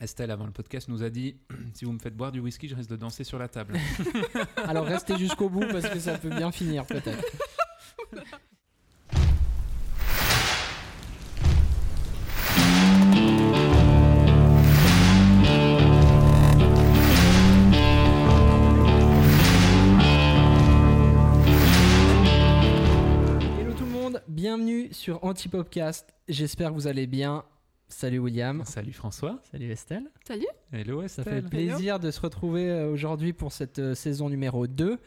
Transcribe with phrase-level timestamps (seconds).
[0.00, 1.36] Estelle, avant le podcast, nous a dit
[1.74, 3.78] si vous me faites boire du whisky, je risque de danser sur la table.
[4.56, 7.24] Alors restez jusqu'au bout parce que ça peut bien finir peut-être.
[23.60, 26.12] Hello tout le monde, bienvenue sur Antipopcast.
[26.28, 27.44] J'espère que vous allez bien.
[27.94, 28.62] Salut William.
[28.64, 29.38] Salut François.
[29.52, 30.10] Salut Estelle.
[30.26, 30.46] Salut.
[30.72, 34.98] Hello Ça fait plaisir de se retrouver euh, aujourd'hui pour cette euh, saison numéro 2.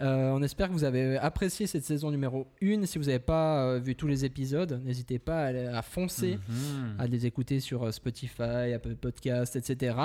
[0.00, 2.86] Euh, on espère que vous avez apprécié cette saison numéro 1.
[2.86, 6.94] Si vous n'avez pas euh, vu tous les épisodes, n'hésitez pas à, à foncer, Mhm.
[7.00, 9.96] à les écouter sur Spotify, Apple Podcast, etc.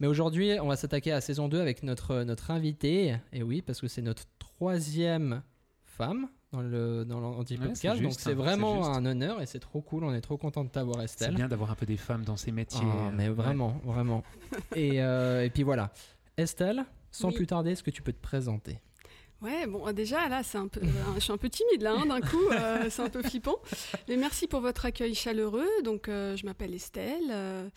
[0.00, 3.14] Mais aujourd'hui, on va s'attaquer à la saison 2 avec notre, notre invitée.
[3.32, 5.42] Et oui, parce que c'est notre troisième
[5.84, 7.96] femme dans le dans Ouais, l'anti-podcast.
[7.96, 10.04] c'est Donc c'est hein, vraiment c'est un honneur et c'est trop cool.
[10.04, 11.34] On est trop content de t'avoir, C'est Estelle.
[11.34, 12.80] bien d'avoir un peu des femmes dans ces métiers.
[12.82, 13.34] Ah, mais Ouais.
[13.34, 14.22] vraiment, vraiment.
[14.74, 15.92] et, euh, et puis voilà.
[16.36, 17.34] Estelle, sans Oui.
[17.34, 18.78] plus tarder, est-ce que tu peux te présenter?
[19.42, 21.94] Ouais, bon, euh, déjà, là, c'est un peu, euh, je suis un peu timide, là,
[21.98, 23.56] hein, d'un coup, euh, c'est un peu flippant.
[24.08, 25.66] Mais merci pour votre accueil chaleureux.
[25.82, 27.70] Donc, euh, je m'appelle Estelle.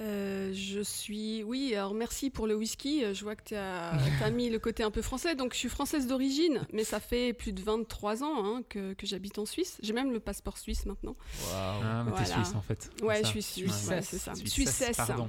[0.00, 1.42] Euh, euh, je suis.
[1.42, 3.02] Oui, alors merci pour le whisky.
[3.14, 3.92] Je vois que tu as,
[4.32, 5.34] mis le côté un peu français.
[5.34, 9.06] Donc, je suis française d'origine, mais ça fait plus de 23 ans hein, que, que
[9.06, 9.78] j'habite en Suisse.
[9.82, 11.16] J'ai même le passeport suisse maintenant.
[11.52, 12.34] Ah, mais t'es Voilà.
[12.44, 12.90] suisse en fait.
[13.02, 14.02] Ouais, je suis suisse, Ouais.
[14.02, 14.34] c'est ça.
[14.34, 14.96] Suissesse, Suissesse.
[14.96, 15.28] Pardon.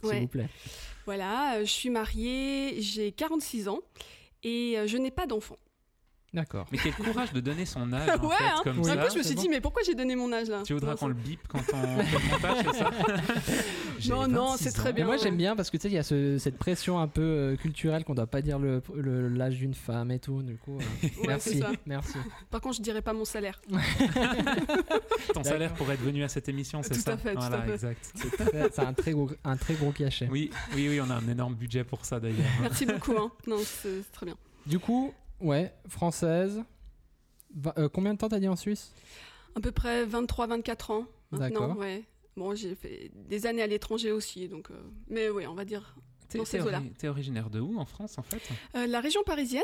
[0.00, 0.20] S'il Ouais.
[0.20, 0.48] vous plaît.
[1.06, 3.80] Voilà, euh, je suis mariée, j'ai 46 ans
[4.42, 5.56] et euh, je n'ai pas d'enfant.
[6.36, 6.66] D'accord.
[6.70, 8.60] Mais quel courage de donner son âge en Ouais, fait, hein.
[8.62, 8.84] comme Oui.
[8.84, 8.92] ça.
[8.92, 9.40] Un peu, je me suis bon.
[9.42, 11.62] dit, mais pourquoi j'ai donné mon âge là Tu voudras qu'on le bip quand on
[12.02, 12.90] fait le montage, c'est ça
[14.14, 14.90] Non, non, 26 c'est très.
[14.90, 15.06] Mais bien.
[15.06, 17.22] moi j'aime bien parce que tu sais, il y a ce- cette pression un peu
[17.22, 20.42] euh, culturelle qu'on doit pas dire le- le- l'âge d'une femme et tout.
[20.42, 20.82] Du coup, euh,
[21.20, 21.58] Ouais, merci.
[21.58, 21.70] ça.
[21.86, 22.18] Merci.
[22.50, 23.60] Par contre, je dirais pas mon salaire.
[25.32, 27.58] Ton salaire pour être venu à cette émission, c'est Tout ça à fait, tout Voilà,
[27.58, 27.72] à fait.
[27.72, 28.12] exact.
[28.72, 30.28] C'est un très gros, un très gros cachet.
[30.30, 32.36] Oui, oui, oui, on a un énorme budget pour ça d'ailleurs.
[32.60, 33.16] Merci beaucoup.
[33.16, 33.30] Hein.
[33.46, 34.36] Non, c'est très bien.
[34.66, 36.62] Du coup, ouais, française.
[37.54, 38.92] Va- euh, combien de temps t'as dit en Suisse?
[39.54, 41.06] À peu près 23-24 ans.
[41.32, 41.68] D'accord.
[41.68, 42.04] Maintenant, ouais.
[42.36, 44.70] Bon, j'ai fait des années à l'étranger aussi, donc.
[44.70, 44.74] euh,
[45.08, 45.96] Mais oui, on va dire.
[46.28, 48.42] T'es t'es ori- t'es originaire de où en France en fait?
[48.74, 49.62] Euh, la région parisienne,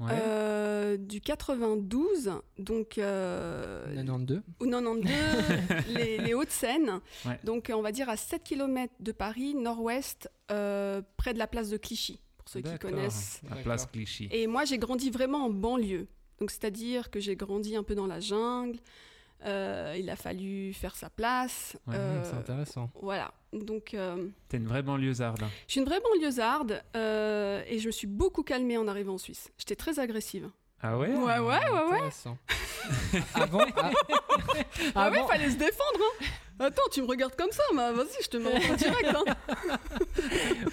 [0.00, 0.10] Ouais.
[0.12, 2.98] euh, du 92, donc.
[2.98, 4.42] Euh, 92.
[4.60, 5.10] ou 92,
[5.94, 7.00] les, les Hauts-de-Seine.
[7.24, 7.38] Ouais.
[7.44, 11.70] Donc, on va dire à 7 km de Paris, nord-ouest, euh, près de la place
[11.70, 12.20] de Clichy,
[12.52, 13.40] ceux qui connaissent.
[13.48, 14.28] La place Clichy.
[14.32, 16.08] Et moi, j'ai grandi vraiment en banlieue.
[16.40, 18.78] Donc, c'est-à-dire que j'ai grandi un peu dans la jungle.
[19.46, 21.76] Euh, il a fallu faire sa place.
[21.86, 22.90] Ouais, Euh, C'est intéressant.
[23.00, 23.32] voilà.
[23.52, 25.40] Donc, euh, T'es une vraie banlieusarde.
[25.66, 29.18] je suis une vraie banlieusarde euh, et je me suis beaucoup calmée en arrivant en
[29.18, 29.50] Suisse.
[29.56, 30.50] J'étais très agressive.
[30.82, 31.08] Ah ouais?
[31.08, 31.94] Ouais, ouais, ouais, ouais.
[31.96, 32.36] Intéressant.
[33.34, 33.90] Avant, ah,
[34.94, 36.00] Ah ouais, avant- fallait se défendre.
[36.00, 36.24] Hein.
[36.60, 39.16] Attends, tu me regardes comme ça, mais vas-y, je te mets en direct.
[39.16, 39.78] Hein.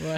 [0.02, 0.18] Ouais.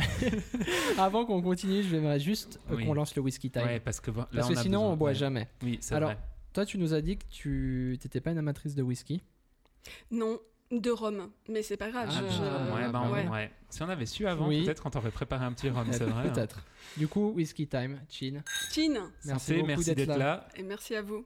[0.98, 2.86] Avant qu'on continue, je vais juste euh, Oui.
[2.86, 3.64] qu'on lance le whisky time.
[3.64, 5.16] Ouais, parce que là, Parce on que a sinon, besoin- on boit ouais.
[5.16, 5.48] jamais.
[5.64, 6.20] Oui, c'est Alors, vrai.
[6.54, 9.22] Toi, tu nous as dit que tu n'étais pas une amatrice de whisky.
[10.12, 10.40] Non,
[10.72, 11.30] de Rome.
[11.48, 12.10] Mais c'est pas grave.
[12.12, 13.28] Ah, je- ouais, bah, on- ouais.
[13.28, 13.52] ouais.
[13.70, 14.66] Si on avait su avant, Oui.
[14.66, 16.28] peut-être quand on aurait préparé un petit rhum, c'est vrai.
[16.28, 16.30] hein.
[16.34, 16.64] Peut-être.
[16.98, 18.42] Du coup, whisky time, chin.
[18.72, 19.12] Chin.
[19.26, 20.18] Merci beaucoup merci d'être d'être là.
[20.18, 20.48] là.
[20.56, 21.24] Et merci à vous.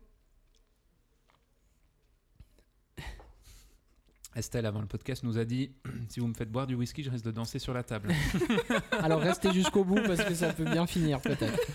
[4.36, 5.72] Estelle, avant le podcast, nous a dit
[6.10, 8.10] si vous me faites boire du whisky, je risque de danser sur la table.
[8.92, 11.60] Alors restez jusqu'au bout parce que ça peut bien finir peut-être.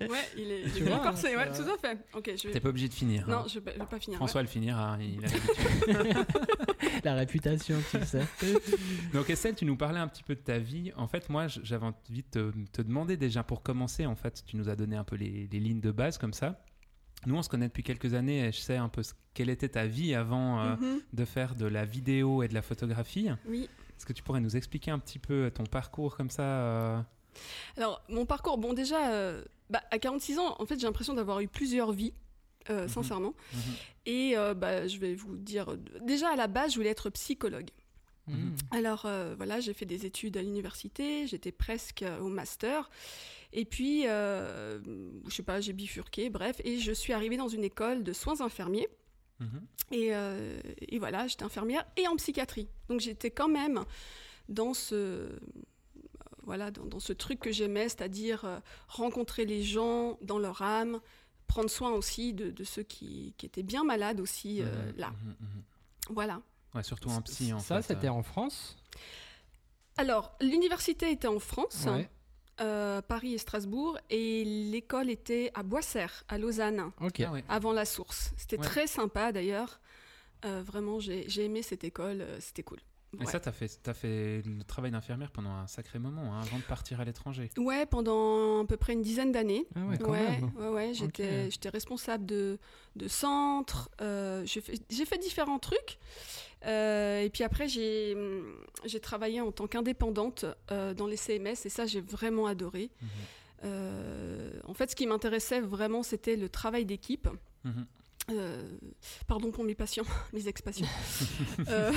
[0.00, 1.98] Ouais, il est, Tu il est vois, corsé, hein, ouais, tout à fait.
[2.14, 3.26] Ok, je T'es pas obligé de finir.
[3.28, 3.44] Non, hein.
[3.48, 4.18] je vais, je vais pas finir.
[4.18, 6.26] François le finira, il a l'habitude.
[7.04, 8.22] La réputation, tu sais.
[9.12, 10.92] Donc Estelle, tu nous parlais un petit peu de ta vie.
[10.96, 14.06] En fait, moi, j'avais envie de te, te demander déjà pour commencer.
[14.06, 16.60] En fait, tu nous as donné un peu les, les lignes de base comme ça.
[17.26, 19.68] Nous, on se connaît depuis quelques années et je sais un peu ce- quelle était
[19.68, 23.28] ta vie avant euh, Mhm, de faire de la vidéo et de la photographie.
[23.46, 23.68] Oui.
[23.96, 27.00] Est-ce que tu pourrais nous expliquer un petit peu ton parcours comme ça euh,
[27.76, 31.40] Alors, mon parcours, bon, déjà, euh, bah, à 46 ans, en fait, j'ai l'impression d'avoir
[31.40, 32.12] eu plusieurs vies,
[32.68, 32.88] Mhm.
[32.88, 33.34] sincèrement.
[33.52, 33.60] mhm.
[34.06, 37.70] Et bah, je vais vous dire, déjà à la base, je voulais être psychologue.
[38.70, 39.06] Alors
[39.36, 42.90] voilà, j'ai fait des études à l'université, j'étais presque au master.
[43.56, 44.80] Et puis, euh,
[45.28, 48.40] je sais pas, j'ai bifurqué, bref, et je suis arrivée dans une école de soins
[48.40, 48.88] infirmiers.
[49.38, 49.66] Mhm.
[49.92, 52.68] Et, euh, et voilà, j'étais infirmière et en psychiatrie.
[52.88, 53.84] Donc j'étais quand même
[54.48, 55.28] dans ce,
[56.42, 58.58] voilà, dans, dans ce truc que j'aimais, c'est-à-dire euh,
[58.88, 61.00] rencontrer les gens dans leur âme,
[61.46, 65.10] prendre soin aussi de, de ceux qui, qui étaient bien malades aussi euh, là.
[65.10, 65.62] mhm, mhm.
[66.10, 66.42] Voilà.
[66.74, 68.76] Ouais, surtout en psy en Ça, c'était en France?
[69.96, 72.10] Alors, l'université était en France, Ouais.
[72.60, 76.90] Euh, Paris et Strasbourg, et l'école était à Boisserre, à Lausanne.
[77.00, 77.44] Ah ouais.
[77.48, 78.32] avant la source.
[78.36, 78.64] C'était Ouais.
[78.64, 79.80] très sympa d'ailleurs.
[80.44, 82.78] Euh, vraiment, j'ai j'ai aimé cette école, euh, c'était cool.
[83.14, 83.26] Et Ouais.
[83.26, 86.64] ça, t'as fait, as fait le travail d'infirmière pendant un sacré moment, hein, avant de
[86.64, 87.48] partir à l'étranger.
[87.56, 89.66] Ouais, pendant à peu près une dizaine d'années.
[89.76, 90.50] Ah ouais, quand ouais, même.
[90.56, 92.58] ouais, ouais, j'étais, responsable de,
[92.96, 93.88] de centre.
[94.00, 95.98] euh, j'ai, fait, j'ai fait différents trucs.
[96.66, 101.64] Euh, et puis après, j'ai, hum, j'ai travaillé en tant qu'indépendante euh, dans les CMS
[101.64, 102.90] et ça, j'ai vraiment adoré.
[103.00, 103.08] Mhm.
[103.64, 107.28] Euh, en fait, ce qui m'intéressait vraiment, c'était le travail d'équipe.
[107.64, 107.86] Mhm.
[108.30, 108.78] Euh,
[109.26, 110.86] pardon pour mes patients, mes ex-patients,
[111.68, 111.92] Euh,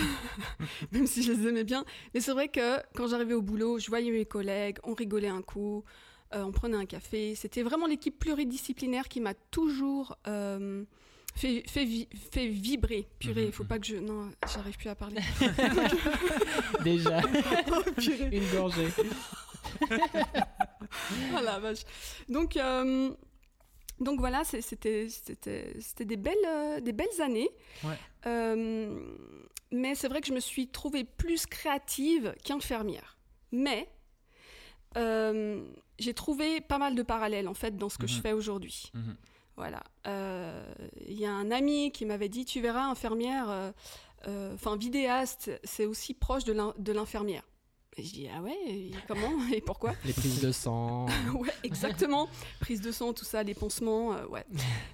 [0.92, 1.86] même si je les aimais bien.
[2.14, 5.42] Mais c'est vrai que quand j'arrivais au boulot, je voyais mes collègues, on rigolait un
[5.42, 5.84] coup,
[6.34, 7.36] euh, on prenait un café.
[7.36, 10.18] C'était vraiment l'équipe pluridisciplinaire qui m'a toujours
[11.38, 13.08] fait, fait, vi- fait vibrer.
[13.20, 13.70] Purée, il faut Mhm.
[13.70, 13.96] pas que je...
[13.98, 15.22] Non, j'arrive plus à parler.
[16.84, 17.22] Déjà,
[17.72, 17.84] Oh,
[18.32, 18.88] une gorgée.
[21.36, 21.82] Oh la vache.
[22.30, 23.12] Donc, euh,
[24.00, 25.08] donc voilà, c'était
[26.00, 27.50] des, belles, euh, des belles années.
[27.84, 27.98] Ouais.
[28.26, 29.00] Euh,
[29.72, 33.18] mais c'est vrai que je me suis trouvée plus créative qu'infirmière.
[33.52, 33.90] Mais
[34.96, 38.22] j'ai trouvé pas mal de parallèles en fait dans ce que je Mhm.
[38.22, 38.92] fais aujourd'hui.
[39.58, 39.84] Voilà.
[40.08, 40.64] Euh,
[41.08, 43.72] Il y a un ami qui m'avait dit, tu verras, infirmière, euh,
[44.28, 47.44] euh, enfin vidéaste, c'est aussi proche de l'in- de l'infirmière.
[48.00, 49.94] Et je dis, ah ouais, et comment et pourquoi?
[50.06, 51.08] Les prises de sang.
[51.34, 52.30] Ouais, exactement.
[52.60, 54.46] prise de sang, tout ça, les pansements, euh, ouais.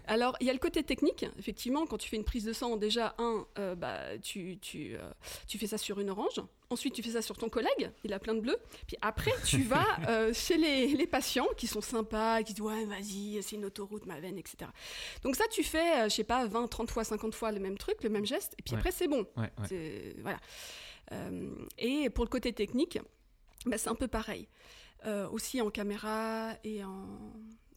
[0.07, 1.25] Alors, il y a le côté technique.
[1.37, 5.11] Effectivement, quand tu fais une prise de sang, déjà, un, euh, bah, tu, tu, euh,
[5.47, 6.39] tu fais ça sur une orange.
[6.73, 8.57] Ensuite, tu fais ça sur ton collègue, il a plein de bleu.
[8.87, 12.85] Puis après, tu vas euh, chez les, les patients qui sont sympas, qui disent Ouais,
[12.85, 14.69] vas-y, c'est une autoroute, ma veine, etc.
[15.23, 17.77] Donc, ça, tu fais, euh, je sais pas, 20, 30 fois, 50 fois le même
[17.77, 18.53] truc, le même geste.
[18.59, 18.79] Et puis Ouais.
[18.79, 19.25] après, c'est bon.
[19.37, 19.67] Ouais, ouais.
[19.69, 20.39] C'est- Voilà.
[21.11, 22.97] Euh, et pour le côté technique,
[23.65, 24.47] bah, c'est un peu pareil.
[25.05, 27.05] Euh, aussi en caméra et en...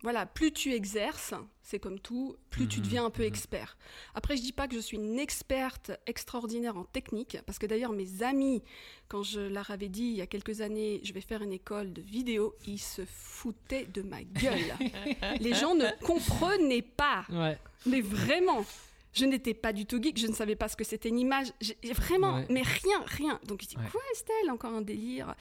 [0.06, 3.28] Voilà, plus tu exerces, c'est comme tout, plus tu Mhm, deviens un peu mhm.
[3.28, 3.76] expert.
[4.14, 7.90] Après, je dis pas que je suis une experte extraordinaire en technique, parce que d'ailleurs,
[7.90, 8.62] mes amis,
[9.08, 11.92] quand je leur avais dit il y a quelques années, je vais faire une école
[11.92, 14.74] de vidéo, ils se foutaient de ma gueule.
[15.40, 17.26] Les gens ne comprenaient pas.
[17.28, 17.58] Ouais.
[17.84, 18.64] Mais vraiment,
[19.12, 21.48] je n'étais pas du tout geek, je ne savais pas ce que c'était une image,
[21.94, 22.46] vraiment, Ouais.
[22.48, 23.40] mais rien, rien.
[23.48, 23.82] Donc je dis, Ouais.
[23.90, 25.34] quoi Estelle, encore un délire?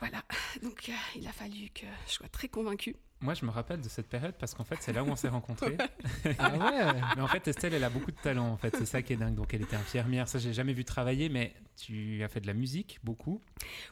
[0.00, 0.22] Voilà,
[0.62, 2.96] donc euh, il a fallu que je sois très convaincue.
[3.22, 5.28] Moi, je me rappelle de cette période parce qu'en fait, c'est là où on s'est
[5.28, 5.76] rencontrés.
[6.38, 7.00] Ah ouais.
[7.16, 8.74] Mais en fait, Estelle, elle a beaucoup de talent, en fait.
[8.76, 9.34] C'est ça qui est dingue.
[9.34, 10.28] Donc, elle était infirmière.
[10.28, 13.40] Ça, j'ai jamais vu travailler, mais tu as fait de la musique, beaucoup.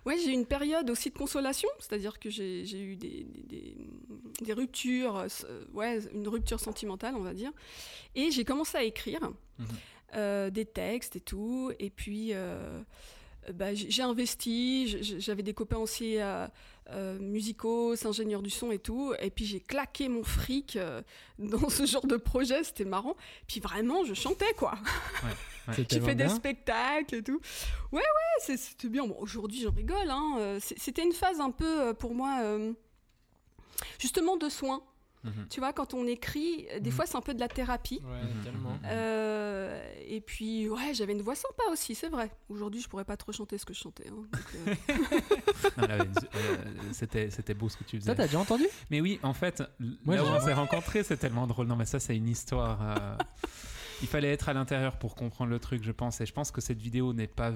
[0.05, 3.77] Ouais, j'ai eu une période aussi de consolation, c'est-à-dire que j'ai eu des, des- des-
[4.44, 7.53] des ruptures, euh, euh, ouais, une rupture sentimentale, on va dire.
[8.15, 9.21] Et j'ai commencé à écrire
[9.59, 9.67] Mhm.
[10.17, 11.73] euh, des textes et tout.
[11.79, 12.81] Et puis, euh,
[13.55, 16.47] bah, j'ai investi, j'avais des copains aussi euh,
[16.93, 19.15] euh, musicaux, ingénieurs du son et tout.
[19.21, 21.03] Et puis, j'ai claqué mon fric euh,
[21.39, 23.17] dans ce genre de projet, c'était marrant.
[23.47, 24.75] Puis vraiment, je chantais, quoi.
[25.73, 27.41] C'est J'ai tellement fait des spectacles et tout.
[27.93, 29.07] Ouais, ouais, c'est- c'était bien.
[29.07, 30.09] Bon, aujourd'hui, j'en rigole.
[30.11, 30.37] Hein.
[30.39, 32.73] Euh, C'était une phase un peu, pour moi, euh,
[33.99, 34.83] justement de soins.
[35.22, 35.46] Mhm.
[35.50, 36.96] Tu vois, quand on écrit, euh, des Mhm.
[36.96, 38.00] fois, c'est un peu de la thérapie.
[38.02, 38.78] Ouais, Mhm, tellement.
[38.87, 42.31] Euh, et puis, ouais, j'avais une voix sympa aussi, c'est vrai.
[42.49, 44.08] Aujourd'hui, je pourrais pas trop chanter ce que je chantais.
[44.08, 44.38] hein.
[44.67, 44.75] Euh,
[45.78, 46.05] euh,
[46.93, 48.11] c'était, c'était beau ce que tu faisais.
[48.11, 48.64] Ça, t'as déjà entendu?
[48.90, 49.62] Mais oui, en fait,
[50.05, 51.67] Moi, là où j'ai- on s'est rencontrés, c'est tellement drôle.
[51.67, 52.78] Non, mais ça, c'est une histoire.
[52.82, 53.17] euh,
[54.02, 56.20] Il fallait être à l'intérieur pour comprendre le truc, je pense.
[56.22, 57.52] Et je pense que cette vidéo n'est pas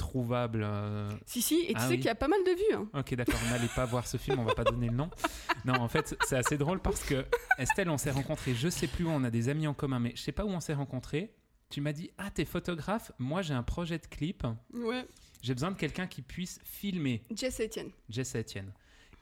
[0.00, 0.62] trouvable.
[0.64, 1.96] euh, si, si, et tu Ah sais oui.
[1.98, 2.74] qu'il y a pas mal de vues.
[2.74, 2.88] hein.
[2.98, 5.10] Ok, d'accord, n'allait pas voir ce film, on va pas donner le nom.
[5.64, 7.24] Non, en fait, c'est assez drôle parce que
[7.58, 10.12] Estelle, on s'est rencontrés, je sais plus où, on a des amis en commun, mais
[10.16, 11.34] je sais pas où on s'est rencontrés.
[11.68, 15.06] Tu m'as dit, ah, t'es photographe, moi j'ai un projet de clip, Ouais.
[15.42, 17.22] j'ai besoin de quelqu'un qui puisse filmer.
[17.34, 17.90] Jess et Etienne.
[18.08, 18.72] Jess et Etienne.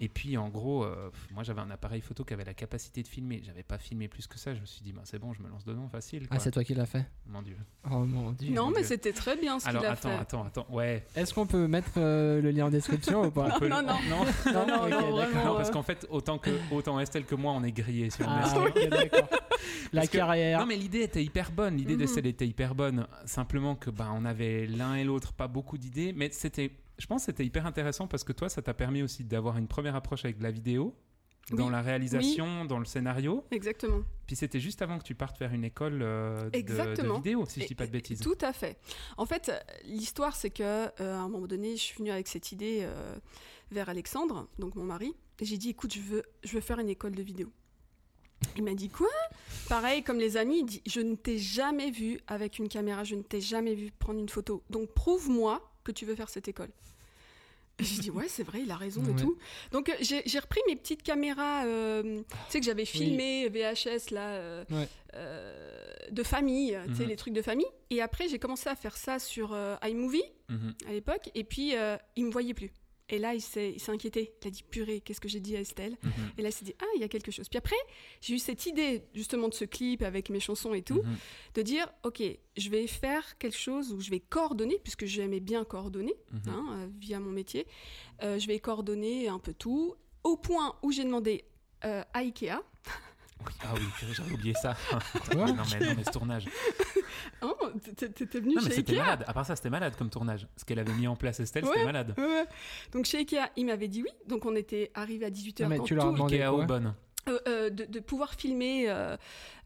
[0.00, 3.08] Et puis en gros, euh, moi j'avais un appareil photo qui avait la capacité de
[3.08, 3.42] filmer.
[3.44, 4.54] J'avais pas filmé plus que ça.
[4.54, 6.26] Je me suis dit, bah, c'est bon, je me lance dedans facile.
[6.30, 7.04] Ah, c'est toi qui l'as fait.
[7.26, 7.56] Mon dieu.
[7.90, 8.52] Oh mon dieu.
[8.54, 10.14] Non, mais c'était très bien ce qu'il Alors a attends, fait.
[10.14, 10.66] attends, attends.
[10.70, 11.04] Ouais.
[11.16, 13.58] Est-ce qu'on peut mettre euh, le lien en description ou pas?
[13.60, 13.82] Non, non.
[13.82, 14.24] non.
[14.52, 15.10] Non, non, ok, non, d'accord.
[15.16, 15.44] vraiment.
[15.44, 18.26] Non, euh, parce qu'en fait, autant que autant Estelle que moi, on est grillés sur
[18.28, 18.62] Ah, Estelle.
[18.62, 19.28] ok, d'accord.
[19.92, 20.60] La que- carrière.
[20.60, 21.98] Non mais l'idée était hyper bonne, l'idée Mhm.
[21.98, 26.12] d'Estelle était hyper bonne, simplement que ben on avait l'un et l'autre pas beaucoup d'idées,
[26.14, 29.24] mais c'était, je pense que c'était hyper intéressant parce que toi ça t'a permis aussi
[29.24, 30.94] d'avoir une première approche avec la vidéo,
[31.52, 31.72] dans Oui.
[31.72, 34.02] la réalisation, dans le scénario, Exactement.
[34.26, 37.64] puis c'était juste avant que tu partes faire une école euh, de, vidéo, si je
[37.64, 38.20] Et- dis pas de bêtises.
[38.20, 38.78] Tout à fait.
[39.16, 39.50] En fait,
[39.86, 43.16] l'histoire, c'est que euh, à un moment donné, je suis venue avec cette idée euh,
[43.70, 46.90] vers Alexandre, donc mon mari, et j'ai dit, écoute, je veux, je veux faire une
[46.90, 47.50] école de vidéo.
[48.56, 49.08] Il m'a dit quoi?
[49.68, 53.14] Pareil, comme les amis, il dit, je ne t'ai jamais vu avec une caméra, je
[53.14, 54.62] ne t'ai jamais vu prendre une photo.
[54.68, 56.70] Donc prouve-moi que tu veux faire cette école.
[57.80, 59.14] J'ai dit, ouais, c'est vrai, il a raison et Ouais.
[59.22, 59.38] tout.
[59.70, 64.30] Donc, euh, j'ai repris mes petites caméras, euh, tu sais, que j'avais filmées, VHS, là,
[64.32, 64.88] euh, Ouais.
[65.14, 67.08] euh, de famille, tu sais, Mhm.
[67.08, 67.68] les trucs de famille.
[67.90, 70.74] Et après, j'ai commencé à faire ça sur iMovie Mhm.
[70.88, 71.30] à l'époque.
[71.36, 71.74] Et puis,
[72.16, 72.72] il me voyait plus.
[73.10, 74.34] Et là, il s'est inquiété.
[74.42, 76.10] Il a dit, purée, qu'est-ce que j'ai dit à Estelle Mhm.
[76.36, 77.48] Et là, il s'est dit, ah, il y a quelque chose.
[77.48, 77.76] Puis après,
[78.20, 81.16] j'ai eu cette idée, justement, de ce clip avec mes chansons et tout, Mhm.
[81.54, 82.22] de dire, ok,
[82.56, 86.40] je vais faire quelque chose où je vais coordonner, puisque j'aimais bien coordonner Mhm.
[86.48, 87.66] hein, euh, via mon métier.
[88.22, 91.44] Euh, je vais coordonner un peu tout, au point où j'ai demandé
[91.84, 92.60] euh, à Ikea.
[93.46, 94.74] Oui, Ah oui, j'avais oublié ça.
[95.32, 96.46] Quoi non, mais, non, mais ce tournage.
[97.42, 97.54] Oh,
[97.96, 98.06] t'es
[98.40, 99.24] venu Non, mais chez c'était Ikea malade.
[99.26, 100.46] À part ça, c'était malade comme tournage.
[100.56, 101.70] Ce qu'elle avait mis en place, Estelle, Ouais.
[101.72, 102.14] c'était malade.
[102.18, 102.44] Ouais.
[102.92, 104.10] Donc chez Ikea, il m'avait dit oui.
[104.26, 105.62] Donc on était arrivé à 18h.
[105.64, 106.94] Ah, mais quand tu leur as tout- demandé Ikea bonne.
[107.28, 109.16] euh, euh, de, de pouvoir filmer euh,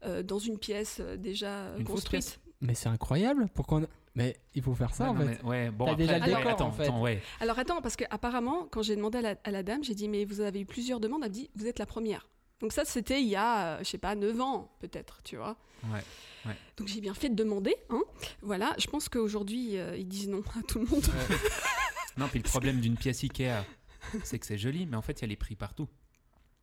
[0.05, 2.23] euh, dans une pièce euh, déjà Une construite.
[2.23, 3.47] pièce Mais c'est incroyable.
[3.53, 3.87] Pourquoi on...
[4.15, 5.39] Mais il faut faire ça Ouais, en non, fait.
[5.43, 6.83] mais- ouais, bon, T'as après, déjà le décor, attends, en fait.
[6.83, 7.21] attends, ouais.
[7.39, 10.07] Alors attends, parce que apparemment, quand j'ai demandé à la, à la dame, j'ai dit
[10.07, 12.27] mais vous avez eu plusieurs demandes, elle m'a dit vous êtes la première.
[12.59, 15.57] Donc ça c'était il y a, euh, je sais pas, 9 ans peut-être, tu vois.
[15.85, 16.55] Ouais.
[16.77, 17.75] Donc j'ai bien fait de demander.
[17.89, 18.01] Hein.
[18.41, 21.05] Voilà, je pense qu'aujourd'hui euh, ils disent non à tout le monde.
[22.17, 23.63] Non, puis le problème d'une pièce Ikea,
[24.23, 25.87] c'est que c'est joli, mais en fait, il y a les prix partout.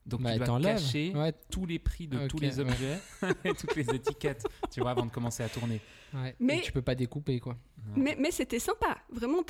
[0.07, 2.61] Donc Bah, tu dois cacher Ouais, tous les prix de tous les ouais.
[2.61, 2.99] objets
[3.45, 5.81] et toutes les étiquettes, tu vois, avant de commencer à tourner.
[6.15, 6.35] ouais.
[6.41, 7.57] Mais- Et tu peux pas découper quoi.
[7.97, 9.43] Mais, mais c'était sympa, vraiment,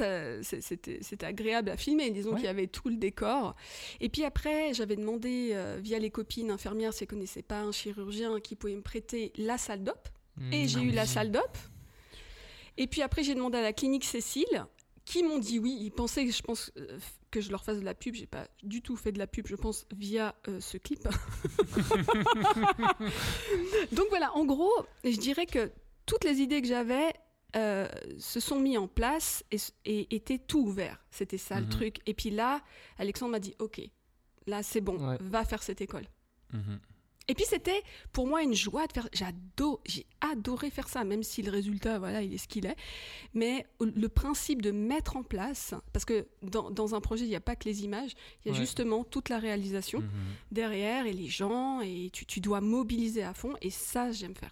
[0.42, 2.10] c'était agréable à filmer.
[2.10, 2.36] Disons Ouais.
[2.36, 3.54] qu'il y avait tout le décor.
[4.00, 7.72] Et puis après, j'avais demandé euh, via les copines infirmières si elles connaissaient pas un
[7.72, 10.08] chirurgien qui pouvait me prêter la salle d'op.
[10.52, 10.68] Et Mmh.
[10.68, 11.58] j'ai eu la salle d'op.
[12.76, 14.66] Et puis après, j'ai demandé à la clinique Cécile,
[15.04, 15.76] qui m'ont dit oui.
[15.80, 16.98] Ils pensaient que je pense euh,
[17.30, 18.14] que je leur fasse de la pub.
[18.14, 21.06] J'ai pas du tout fait de la pub, je pense, via euh, ce clip.
[23.92, 24.72] Donc voilà, en gros,
[25.04, 25.70] je dirais que
[26.06, 27.12] toutes les idées que j'avais
[27.56, 31.04] euh, se sont mis en place et, et étaient tout ouvert.
[31.10, 31.70] C'était ça le Mhm.
[31.70, 31.96] truc.
[32.06, 32.62] Et puis là,
[32.98, 33.80] Alexandre m'a dit ok,
[34.46, 35.16] là c'est bon, Ouais.
[35.20, 36.04] va faire cette école.
[36.52, 36.78] Mhm.
[37.28, 39.08] Et puis c'était pour moi une joie de faire.
[39.12, 42.74] J'adore, j'ai adoré faire ça, même si le résultat, voilà, il est ce qu'il est.
[43.34, 47.36] Mais le principe de mettre en place, parce que dans, dans un projet, il n'y
[47.36, 48.12] a pas que les images,
[48.44, 48.60] il y a Ouais.
[48.60, 50.08] justement toute la réalisation Mhm.
[50.50, 53.54] derrière et les gens, et tu, tu dois mobiliser à fond.
[53.62, 54.50] Et ça, j'aime faire.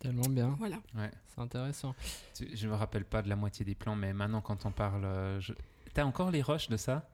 [0.00, 0.56] Tellement bien.
[0.58, 0.76] Voilà.
[0.96, 1.10] Ouais.
[1.28, 1.94] C'est intéressant.
[2.52, 5.04] Je me rappelle pas de la moitié des plans, mais maintenant, quand on parle.
[5.04, 5.52] euh, je-
[5.94, 7.08] T'as encore les roches de ça?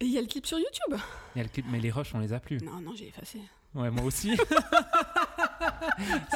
[0.00, 1.00] Et il y a le clip sur YouTube.
[1.34, 2.62] Il y a le clip, Mais les roches, on les a plus.
[2.62, 3.38] Non, non, j'ai effacé.
[3.74, 4.34] Ouais, moi aussi.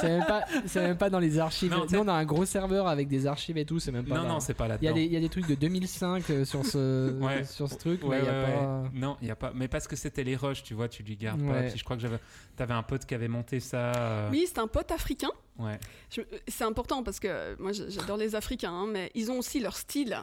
[0.01, 1.71] C'est même, pas- c'est même pas dans les archives.
[1.71, 3.79] Non, Nous, on a un gros serveur avec des archives et tout.
[3.81, 4.17] C'est même pas.
[4.17, 4.29] non, là.
[4.29, 4.95] non, c'est pas là-dedans.
[4.97, 7.45] il y a des trucs de 2005 euh, sur ce, Ouais.
[7.45, 8.81] sur ce truc, Ouais, mais il y a ouais, pas.
[8.83, 8.89] ouais.
[8.95, 9.53] Non, il y a pas.
[9.55, 11.53] Mais parce que c'était les roches, tu vois, tu lui gardes pas.
[11.53, 11.69] Ouais.
[11.69, 12.19] Puis je crois que j'avais.
[12.57, 13.93] T'avais un pote qui avait monté ça.
[13.95, 15.31] euh, Oui, c'est un pote africain.
[15.61, 15.79] Ouais.
[16.11, 19.61] Je- C'est important parce que euh, moi j'adore les Africains, hein, mais ils ont aussi
[19.61, 20.19] leur style.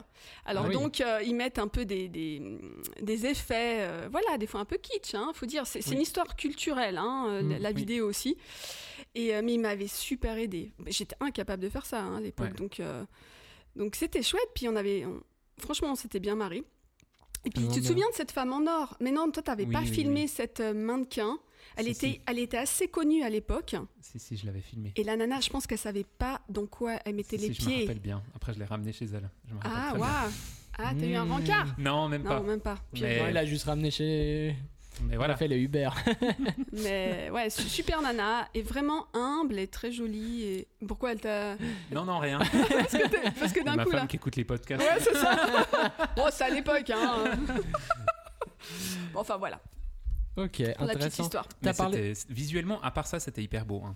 [0.45, 0.73] Alors Ah oui.
[0.73, 2.41] donc euh, ils mettent un peu des, des,
[3.01, 5.13] des effets, euh, voilà, des fois un peu kitsch.
[5.13, 5.93] Il faut dire, c'est Oui.
[5.95, 7.75] une histoire culturelle, hein, euh, la, Mm, la oui.
[7.75, 8.37] vidéo aussi.
[9.15, 10.71] Et euh, mais il m'avait super aidé.
[10.87, 12.53] J'étais incapable de faire ça hein, à l'époque, Ouais.
[12.53, 13.03] donc euh,
[13.75, 14.49] donc c'était chouette.
[14.55, 15.21] Puis on avait, on-
[15.59, 16.63] franchement, on s'était bien marré.
[17.45, 18.97] Et puis Vraiment tu te souviens de cette femme en or?
[18.99, 21.37] Mais non, toi t'avais pas filmé cette euh, mannequin?
[21.77, 22.21] Elle Si, était, si.
[22.25, 23.75] elle était assez connue à l'époque.
[24.01, 24.93] Si, si, je l'avais filmé.
[24.95, 27.61] Et la nana, je pense qu'elle savait pas dans quoi elle mettait Si, les si,
[27.61, 27.81] je me pieds.
[27.85, 28.23] rappelle bien.
[28.35, 29.29] Après, je l'ai ramené chez elle.
[29.47, 30.31] Je me rappelle Ah, waouh
[30.79, 31.31] Ah, t'as eu un Mmh.
[31.31, 32.39] rencard Non, même Non, pas.
[32.41, 32.77] même pas.
[32.93, 34.55] Puis, Mais- Non, il a juste ramené chez.
[35.03, 35.37] Mais voilà.
[35.37, 35.89] fait le Uber.
[36.71, 40.43] Mais ouais, su- super nana, et vraiment humble et très jolie.
[40.43, 40.67] Et...
[40.87, 41.55] Pourquoi elle t'a.
[41.91, 42.39] Non, non, rien.
[43.39, 44.07] Parce que, d'un ma coup femme là.
[44.07, 44.81] qui écoute les podcasts.
[44.83, 45.65] Ouais, c'est ça
[46.15, 47.37] Bon, c'est à l'époque, hein
[49.13, 49.61] Bon, enfin voilà,
[50.37, 51.29] Ok, pour la intéressant.
[51.75, 53.83] parlé- c'était- Visuellement, à part ça, c'était hyper beau.
[53.83, 53.95] hein.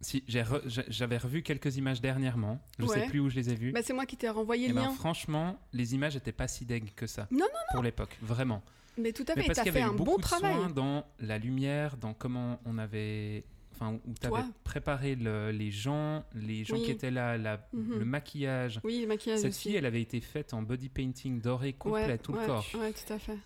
[0.00, 2.60] Si, re- J'avais revu quelques images dernièrement.
[2.78, 3.08] Je sais Ouais.
[3.08, 3.72] plus où je les ai vues.
[3.72, 4.90] Bah, c'est moi qui t'ai renvoyé Eh le ben, lien.
[4.92, 7.26] franchement, les images n'étaient pas si deg que ça.
[7.30, 8.62] Non, non, Pour l'époque, vraiment.
[8.98, 10.22] Mais tout à Mais fait, parce t'as qu'il y fait avait un beaucoup bon de
[10.22, 10.54] travail.
[10.54, 13.44] soin dans la lumière, dans comment on avait.
[13.72, 16.84] Enfin, où tu avais préparé le- les gens, les gens Oui.
[16.84, 17.98] qui étaient là, la- Mhm.
[17.98, 18.80] le maquillage.
[18.84, 19.62] Oui, le maquillage Cette aussi.
[19.70, 22.66] fille, elle avait été faite en body painting doré complet, ouais, tout ouais, le corps.
[22.78, 23.38] Ouais, tout à fait.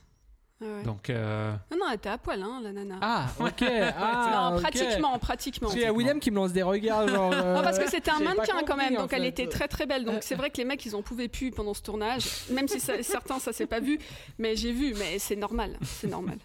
[0.61, 0.83] Ouais.
[0.83, 2.99] Donc, euh, Non, non, elle était à poil, hein, la nana.
[3.01, 3.63] Ah, ok.
[3.97, 4.63] Ah, non, ok.
[4.63, 5.69] pratiquement, pratiquement.
[5.69, 7.33] Parce qu'il y a William qui me lance des regards genre.
[7.35, 9.29] euh, Non, parce que c'était un mannequin quand même, donc elle fait.
[9.29, 10.05] était très très belle.
[10.05, 10.21] Donc Euh.
[10.21, 13.01] c'est vrai que les mecs ils en pouvaient plus pendant ce tournage, même si ça-
[13.05, 14.01] certains ça s'est pas vu,
[14.39, 16.39] mais j'ai vu, mais c'est normal, c'est normal.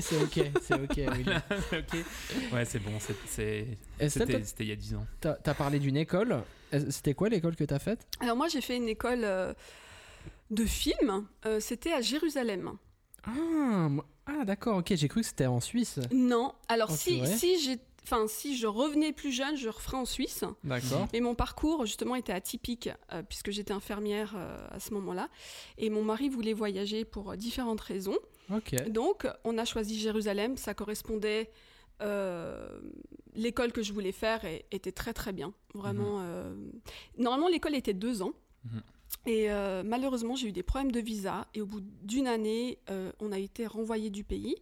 [0.00, 1.42] c'est ok, c'est ok, William.
[1.72, 1.98] ok.
[2.52, 2.92] Ouais, c'est bon.
[3.00, 3.66] c'est- c'est-
[3.98, 5.06] Estelle, C'était il y a 10 ans.
[5.20, 6.42] t'as t'as parlé d'une école.
[6.90, 8.06] C'était quoi l'école que t'as faite?
[8.20, 9.52] Alors moi j'ai fait une école euh,
[10.50, 12.72] de film, euh, c'était à Jérusalem.
[13.24, 13.88] Ah,
[14.26, 15.98] ah, d'accord, ok, j'ai cru que c'était en Suisse.
[16.12, 20.04] Non, alors Oh, si, si j'ai- enfin, si je revenais plus jeune, je referais en
[20.06, 20.44] Suisse.
[20.64, 21.06] D'accord.
[21.12, 25.28] Et mon parcours, justement, était atypique, euh, puisque j'étais infirmière euh, à ce moment-là.
[25.78, 28.18] Et mon mari voulait voyager pour différentes raisons.
[28.52, 28.74] Ok.
[28.88, 30.56] Donc, on a choisi Jérusalem.
[30.56, 31.50] Ça correspondait.
[32.02, 32.80] euh,
[33.34, 35.52] l'école que je voulais faire et- était très très bien.
[35.74, 36.20] Vraiment.
[36.22, 36.54] euh,
[37.18, 38.32] Normalement, l'école était deux ans.
[38.64, 38.80] Mhm.
[39.26, 41.46] Et euh, malheureusement, j'ai eu des problèmes de visa.
[41.54, 44.56] Et au bout d'une année, euh, on a été renvoyé du pays.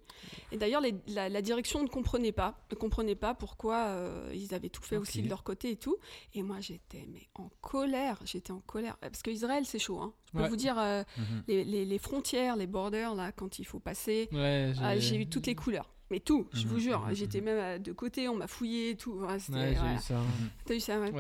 [0.50, 4.68] Et d'ailleurs, la, la direction ne comprenait pas, ne comprenait pas pourquoi euh, ils avaient
[4.68, 5.96] tout fait aussi de leur côté et tout.
[6.34, 8.18] Et moi, j'étais mais en colère.
[8.24, 10.00] J'étais en colère parce que Israël, c'est chaud.
[10.00, 10.12] hein.
[10.26, 10.48] Je peux Ouais.
[10.48, 11.42] vous dire Mhm.
[11.46, 14.28] les, les- les frontières, les borders là, quand il faut passer.
[14.32, 15.88] Ouais, j'ai eu toutes les couleurs.
[16.10, 17.00] Mais tout, je Mhm, vous jure.
[17.06, 19.12] mhm, J'étais même de côté, on m'a fouillé et tout.
[19.12, 19.94] Ouais, voilà.
[19.94, 20.20] eu ça.
[20.64, 21.12] T'as eu ça, ouais.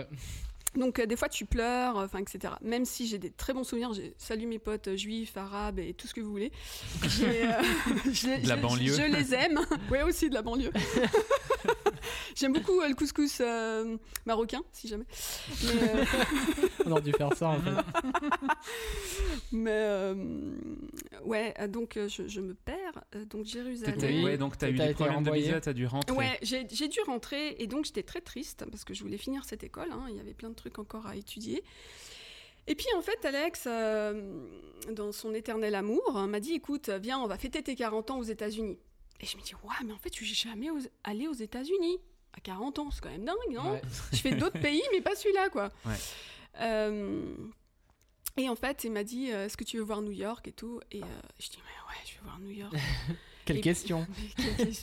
[0.76, 2.52] Donc euh, des fois tu pleures, enfin etc.
[2.62, 5.94] Même si j'ai des très bons souvenirs, j'ai salué mes potes euh, juifs, arabes et
[5.94, 6.52] tout ce que vous voulez.
[7.04, 7.06] Euh,
[8.12, 8.92] je, De la je- banlieue.
[8.94, 9.60] Je, les aime.
[9.90, 10.70] ouais aussi de la banlieue.
[12.36, 15.04] J'aime beaucoup euh, le couscous euh, marocain, si jamais.
[15.64, 16.04] Mais, euh,
[16.86, 17.70] On aurait dû faire ça en fait.
[19.50, 20.14] mais, euh,
[21.24, 22.54] ouais, euh, donc euh, je, je me
[23.14, 23.98] Euh, donc Jérusalem.
[24.02, 24.24] Oui.
[24.24, 26.16] Ouais, donc t'as T'as eu des problèmes de visa, t'as dû rentrer.
[26.16, 29.64] Ouais, j'ai dû rentrer et donc j'étais très triste parce que je voulais finir cette
[29.64, 29.88] école.
[29.92, 31.62] hein, il y avait plein de trucs encore à étudier.
[32.66, 34.46] Et puis en fait, Alex, euh,
[34.92, 38.18] dans son éternel amour, hein, m'a dit écoute, viens, on va fêter tes 40 ans
[38.18, 38.78] aux États-Unis.
[39.20, 41.98] Et je me dis ouais, mais en fait, je suis jamais aux- allée aux États-Unis.
[42.34, 43.72] À 40 ans, c'est quand même dingue, non?
[43.72, 43.82] Ouais.
[44.12, 45.70] Je fais d'autres pays, mais pas celui-là, quoi.
[45.86, 45.94] Ouais.
[46.60, 47.24] Euh,
[48.38, 50.52] et en fait, il m'a dit euh, est-ce que tu veux voir New York et
[50.52, 51.06] tout Et euh,
[51.38, 52.74] je dis mais ouais, je veux voir New York.
[53.48, 54.06] Quelle Et- question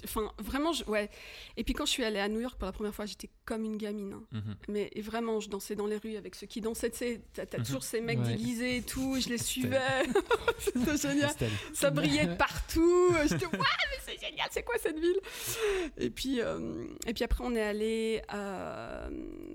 [0.05, 1.10] Enfin, vraiment, je- ouais.
[1.55, 3.63] Et puis quand je suis allée à New York pour la première fois, j'étais comme
[3.63, 4.13] une gamine.
[4.13, 4.24] hein.
[4.31, 4.55] Mhm.
[4.69, 6.89] Mais vraiment, je dansais dans les rues avec ceux qui dansaient.
[6.89, 8.36] Tu sais, t'as t'as toujours ces mecs Ouais.
[8.36, 9.17] déguisés et tout.
[9.19, 9.79] Je les suivais.
[10.60, 11.31] C'était génial.
[11.74, 13.10] Ça brillait de partout.
[13.29, 15.19] J'étais, ouais, mais c'est génial, c'est quoi cette ville?
[15.98, 19.10] Et puis, euh, et puis après, on est allé euh,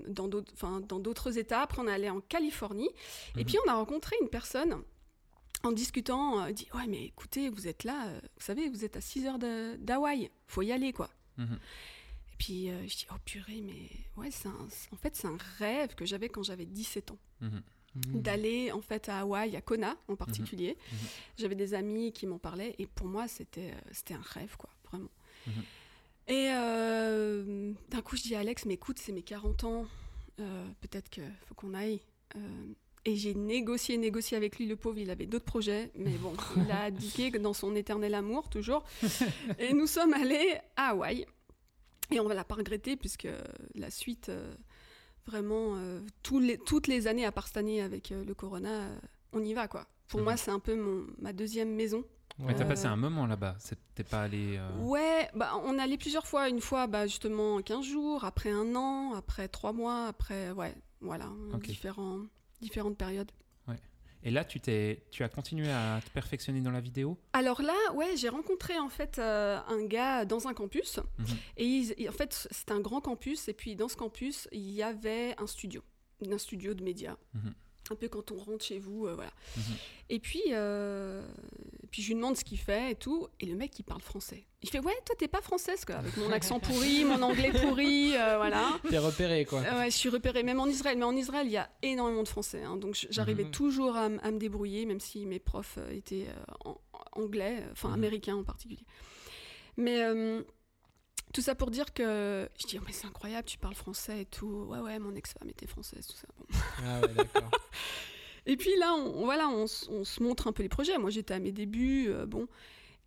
[0.07, 1.61] dans d'autres enfin, dans d'autres États.
[1.61, 2.89] Après, on est allé en Californie.
[3.35, 3.45] Et Mhm.
[3.45, 4.81] puis, on a rencontré une personne
[5.63, 6.41] en discutant.
[6.43, 9.25] euh, dit Ouais, mais écoutez, vous êtes là, euh, vous savez, vous êtes à 6
[9.25, 10.29] heures de- d'Hawaï.
[10.47, 11.09] faut y aller, quoi.
[11.37, 11.59] Mhm.
[12.33, 15.37] Et puis, euh, je dis Oh purée, mais ouais, c'est un- en fait, c'est un
[15.59, 17.61] rêve que j'avais quand j'avais 17 ans Mhm.
[17.95, 18.21] Mhm.
[18.21, 20.77] d'aller en fait à Hawaï, à Kona en particulier.
[20.91, 20.97] Mhm.
[21.37, 25.09] J'avais des amis qui m'en parlaient et pour moi c'était c'était un rêve quoi, vraiment.
[26.27, 29.85] Et euh, d'un coup je dis à Alex mais écoute c'est mes 40 ans,
[30.39, 31.99] euh, peut-être qu'il faut qu'on aille.
[32.37, 32.39] Euh,
[33.05, 36.69] et j'ai négocié, négocié avec lui, le pauvre, il avait d'autres projets, mais bon, il
[36.71, 38.83] a abdiqué dans son éternel amour, toujours.
[39.59, 41.25] Et nous sommes allés à Hawaï.
[42.11, 43.27] Et on ne l'a pas regretté, puisque
[43.75, 44.53] la suite, euh,
[45.25, 48.87] vraiment, euh, tous les, toutes les années, à part cette année avec euh, le Corona,
[49.33, 49.87] on y va, quoi.
[50.07, 50.23] Pour Mhm.
[50.25, 52.03] moi, c'est un peu mon, ma deuxième maison.
[52.39, 53.55] Mais t'as passé un moment là-bas.
[53.95, 54.59] T'es pas allé.
[54.79, 56.49] Ouais, bah, on est allé plusieurs fois.
[56.49, 61.29] Une fois, bah, justement, 15 jours, après un an, après trois mois, après, ouais, voilà,
[61.53, 61.63] Ok.
[61.67, 62.19] différents,
[62.61, 63.31] différentes périodes.
[64.23, 67.17] Et là, tu t'es, tu as continué à te perfectionner dans la vidéo?
[67.33, 70.99] Alors là, ouais, j'ai rencontré en fait euh, un gars dans un campus.
[71.57, 73.47] Et, ils- et en fait, c'était un grand campus.
[73.47, 75.81] Et puis dans ce campus, il y avait un studio,
[76.31, 77.17] un studio de médias.
[77.33, 77.55] Mhm.
[77.91, 79.31] Un peu quand on rentre chez vous, euh, voilà.
[79.57, 79.63] Mhm.
[80.09, 81.21] Et puis, euh,
[81.91, 83.27] puis je lui demande ce qu'il fait et tout.
[83.41, 84.45] Et le mec, il parle français.
[84.61, 85.95] Il fait Ouais, toi, t'es pas française, quoi.
[85.95, 88.79] Avec mon accent pourri, mon anglais pourri, euh, voilà.
[88.89, 89.59] T'es repéré quoi.
[89.61, 90.97] Euh, ouais, je suis repérée même en Israël.
[90.97, 92.63] Mais en Israël, il y a énormément de Français.
[92.63, 92.77] hein.
[92.77, 93.51] donc j'arrivais Mhm.
[93.51, 96.27] toujours à, me débrouiller, même si mes profs étaient
[96.65, 97.93] en- en anglais, enfin Mhm.
[97.95, 98.85] américains en particulier.
[99.77, 100.01] Mais
[101.31, 104.25] tout ça pour dire que je dis, Oh, mais c'est incroyable, tu parles français et
[104.25, 104.65] tout.
[104.69, 106.27] Ouais, ouais, mon ex-femme était française, tout ça.
[106.37, 106.45] Bon.
[106.85, 107.51] Ah ouais, d'accord.
[108.47, 110.97] Et puis là, on, voilà, on, se montre un peu les projets.
[110.97, 112.47] Moi, j'étais à mes débuts, euh, bon.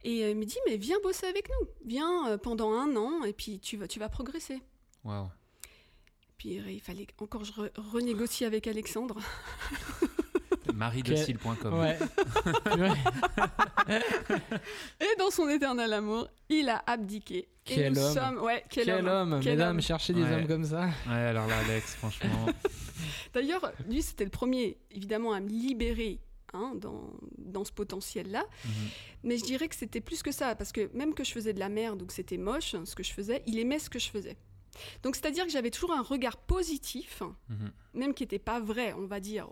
[0.04, 1.68] Et euh, il me dit, mais viens bosser avec nous.
[1.84, 4.60] Viens euh, pendant un an et puis tu vas, tu vas progresser.
[5.02, 5.28] Waouh.
[6.38, 9.16] Puis euh, il fallait encore je re- renégocie avec Alexandre.
[10.72, 11.78] Maridocile.com.
[11.78, 11.98] Ouais.
[15.00, 17.48] Et dans son éternel amour, il a abdiqué.
[17.66, 18.14] Et Quel nous homme.
[18.14, 19.80] sommes- ouais, quel, Quel homme, Quel mesdames, homme.
[19.82, 20.32] cherchez des Ouais.
[20.34, 20.86] hommes comme ça.
[21.06, 22.46] Ouais, alors là, Alex, franchement.
[23.34, 26.20] D'ailleurs, lui, c'était le premier, évidemment, à me libérer
[26.52, 28.44] hein, dans, dans ce potentiel-là.
[28.64, 28.70] Mhm.
[29.24, 31.60] Mais je dirais que c'était plus que ça, parce que même que je faisais de
[31.60, 34.08] la merde ou que c'était moche, ce que je faisais, il aimait ce que je
[34.10, 34.36] faisais.
[35.02, 37.70] Donc, c'est-à-dire que j'avais toujours un regard positif, Mhm.
[37.94, 39.48] même qui n'était pas vrai, on va dire,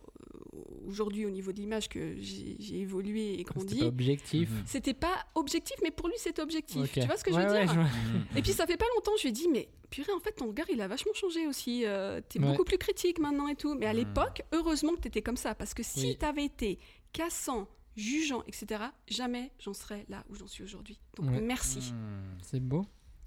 [0.86, 3.78] aujourd'hui au niveau de l'image que j'ai évolué et C'était grandi.
[3.80, 4.50] pas objectif.
[4.50, 4.62] Mhm.
[4.66, 6.92] C'était pas objectif, mais pour lui, c'était objectif.
[6.92, 7.74] Tu vois ce que je veux ouais, dire.
[7.74, 8.24] Mhm.
[8.36, 10.46] Et puis ça fait pas longtemps, je lui ai dit, mais purée, en fait, ton
[10.48, 11.84] regard, il a vachement changé aussi.
[11.84, 12.46] Euh, t'es Ouais.
[12.50, 13.74] beaucoup plus critique maintenant et tout.
[13.74, 13.96] Mais à Hmm.
[13.96, 15.54] l'époque, heureusement que t'étais comme ça.
[15.54, 16.16] Parce que si Oui.
[16.18, 16.78] t'avais été
[17.12, 20.98] cassant, jugeant, etc., jamais j'en serais là où j'en suis aujourd'hui.
[21.16, 21.40] Donc Ouais.
[21.40, 21.78] merci.
[21.92, 22.38] Mhm.
[22.42, 22.86] C'est beau.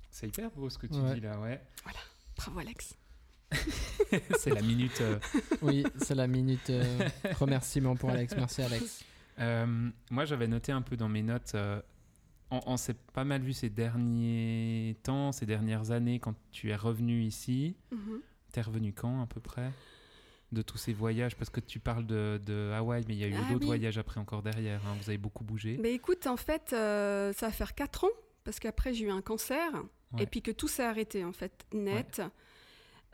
[0.09, 1.13] C'est hyper beau ce que tu Ouais.
[1.15, 1.61] dis là, ouais.
[2.37, 2.95] Bravo Alex.
[4.39, 4.99] c'est la minute.
[5.01, 5.19] euh,
[5.62, 6.99] Oui, c'est la minute euh,
[7.39, 8.36] remerciement pour Alex.
[8.36, 9.03] Merci Alex.
[9.39, 11.53] Euh, moi, j'avais noté un peu dans mes notes.
[11.55, 11.81] euh,
[12.51, 16.75] on on s'est pas mal vu ces derniers temps, ces dernières années, quand tu es
[16.75, 17.75] revenu ici.
[17.91, 18.21] Mhm.
[18.51, 19.71] T'es revenu quand, à peu près
[20.51, 21.36] De tous ces voyages?
[21.36, 23.65] Parce que tu parles de, de Hawaï, mais il y a eu Ah d'autres oui.
[23.65, 24.79] voyages après encore derrière.
[24.88, 24.95] hein.
[25.01, 25.77] Vous avez beaucoup bougé.
[25.81, 28.10] Mais écoute, en fait, euh, ça va faire 4 ans,
[28.43, 29.71] parce qu'après j'ai eu un cancer,
[30.13, 30.23] Ouais.
[30.23, 32.21] et puis que tout s'est arrêté, en fait, net.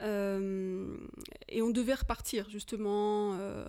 [0.02, 3.66] Et on devait repartir, justement, euh,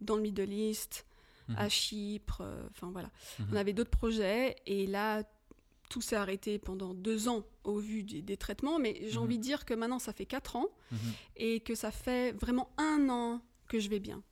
[0.00, 1.06] dans le Middle East,
[1.48, 1.56] Mhm.
[1.58, 3.10] à Chypre, euh, enfin voilà.
[3.38, 3.46] Mhm.
[3.52, 5.22] On avait d'autres projets, et là,
[5.88, 9.22] tout s'est arrêté pendant deux ans au vu des, des traitements, mais j'ai Mhm.
[9.24, 10.98] envie de dire que maintenant, ça fait 4 ans, Mhm.
[11.36, 14.22] et que ça fait vraiment un an que je vais bien,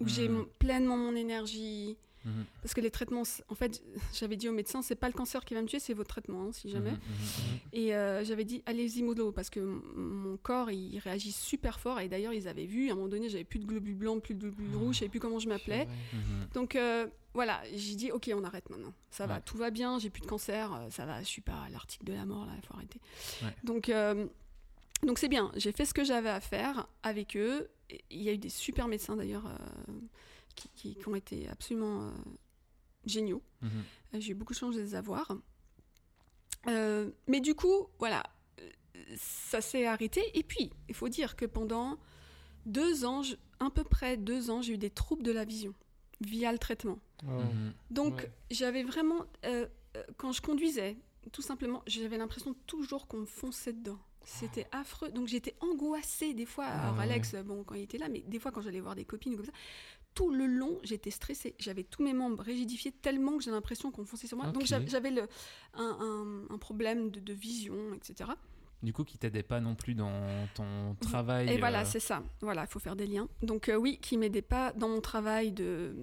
[0.00, 0.46] où j'ai Mhm.
[0.60, 2.44] pleinement mon énergie, Mhm.
[2.62, 5.54] parce que les traitements, en fait, j'avais dit au médecin, c'est pas le cancer qui
[5.54, 6.90] va me tuer, c'est votre traitement, hein, si jamais.
[6.90, 6.96] Mhm.
[6.98, 7.58] Mhm.
[7.72, 12.00] Et euh, j'avais dit, allez-y mollo, parce que mon corps, il réagit super fort.
[12.00, 14.34] Et d'ailleurs, ils avaient vu, à un moment donné, j'avais plus de globules blancs, plus
[14.34, 15.86] de globules rouges, je savais plus comment je m'appelais.
[16.12, 16.48] Mhm.
[16.54, 18.92] Donc euh, voilà, j'ai dit, ok, on arrête maintenant.
[19.10, 21.62] Ça va, tout va bien, j'ai plus de cancer, euh, ça va, je suis pas
[21.66, 23.00] à l'article de la mort, là, il faut arrêter.
[23.42, 23.54] Ouais.
[23.64, 24.26] Donc euh,
[25.04, 27.70] donc c'est bien, j'ai fait ce que j'avais à faire avec eux.
[28.10, 29.92] Il y a eu des super médecins d'ailleurs euh,
[30.60, 32.10] qui, qui- qui ont été absolument euh,
[33.06, 33.42] géniaux.
[33.62, 33.70] Mhm.
[34.14, 35.32] Euh, J'ai eu beaucoup de chance de les avoir.
[36.66, 38.22] Euh, mais du coup, voilà,
[39.16, 40.22] ça s'est arrêté.
[40.34, 41.98] Et puis, il faut dire que pendant
[42.66, 45.74] deux ans, je- à peu près deux ans, j'ai eu des troubles de la vision
[46.20, 46.98] via le traitement.
[47.24, 47.30] Oh.
[47.30, 47.72] Mhm.
[47.90, 48.32] Donc, Ouais.
[48.50, 49.66] j'avais vraiment, euh,
[50.18, 50.96] quand je conduisais,
[51.32, 53.98] tout simplement, j'avais l'impression toujours qu'on me fonçait dedans.
[54.22, 55.08] C'était affreux.
[55.10, 56.66] Donc, j'étais angoissée des fois.
[56.66, 57.04] Ah Alors, ouais.
[57.04, 59.36] Alex, bon, quand il était là, mais des fois, quand j'allais voir des copines ou
[59.38, 59.52] comme ça,
[60.14, 61.54] tout le long, j'étais stressée.
[61.58, 64.46] J'avais tous mes membres rigidifiés tellement que j'ai l'impression qu'on fonçait sur moi.
[64.48, 65.28] Donc, j'avais- le-
[65.74, 65.98] un,
[66.48, 68.30] un- un problème de, de vision, etc.
[68.82, 70.10] Du coup, qui t'aidait pas non plus dans
[70.54, 71.50] ton travail.
[71.50, 72.22] Et voilà, euh, c'est ça.
[72.40, 73.28] Voilà, il faut faire des liens.
[73.42, 75.94] Donc, euh, oui, qui m'aidait pas dans mon travail de-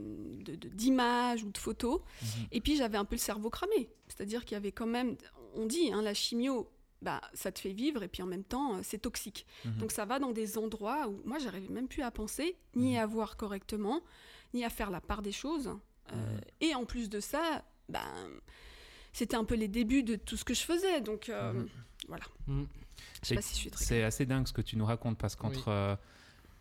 [0.74, 2.04] d'image ou de photo.
[2.22, 2.28] mhm.
[2.52, 3.90] Et puis j'avais un peu le cerveau cramé.
[4.08, 5.16] C'est-à-dire qu'il y avait quand même,
[5.56, 6.70] on dit, hein, la chimio,
[7.02, 9.46] bah, ça te fait vivre et puis en même temps, euh, c'est toxique.
[9.66, 9.78] Mhm.
[9.78, 13.00] Donc ça va dans des endroits où moi, j'arrivais même plus à penser, ni Mhm.
[13.00, 14.02] à voir correctement,
[14.54, 15.68] ni à faire la part des choses.
[16.12, 16.42] Euh, Mhm.
[16.62, 18.02] Et en plus de ça, ben,
[19.14, 21.02] c'était un peu les débuts de tout ce que je faisais.
[21.02, 21.66] Donc euh,
[22.08, 22.24] voilà.
[22.48, 25.18] Je sais pas si je suis très C'est assez dingue ce que tu nous racontes
[25.18, 25.96] parce qu'entre euh,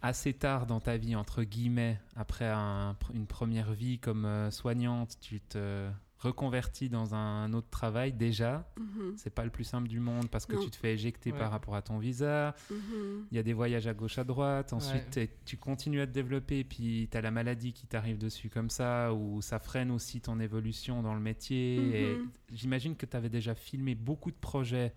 [0.03, 5.41] assez tard dans ta vie, entre guillemets, après un- une première vie comme soignante, tu
[5.41, 8.67] te reconvertis dans un autre travail déjà.
[8.79, 10.63] Mhm, C'est pas le plus simple du monde parce que Non.
[10.65, 11.39] tu te fais éjecter Ouais.
[11.39, 12.55] par rapport à ton visa.
[12.71, 13.27] mhm.
[13.31, 14.73] Il y a des voyages à gauche à droite.
[14.73, 15.31] Ensuite, Ouais.
[15.45, 16.65] tu continues à te développer.
[16.65, 20.41] Puis tu as la maladie qui t'arrive dessus comme ça, ou ça freine aussi ton
[20.41, 21.77] évolution dans le métier.
[22.13, 22.31] Et Mhm.
[22.53, 24.95] J'imagine que tu avais déjà filmé beaucoup de projets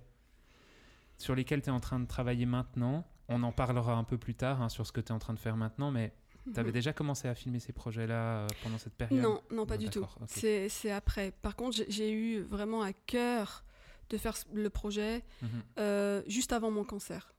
[1.17, 3.05] sur lesquels tu es en train de travailler maintenant.
[3.27, 5.33] On en parlera un peu plus tard hein, sur ce que tu es en train
[5.33, 6.13] de faire maintenant, mais
[6.53, 9.75] tu avais déjà commencé à filmer ces projets-là euh, pendant cette période Non, non, pas
[9.75, 10.05] Non, du tout.
[10.27, 11.31] C'est après.
[11.41, 13.63] Par contre, j'ai- eu vraiment à cœur
[14.09, 17.33] de faire le projet Mhm, euh, juste avant mon cancer.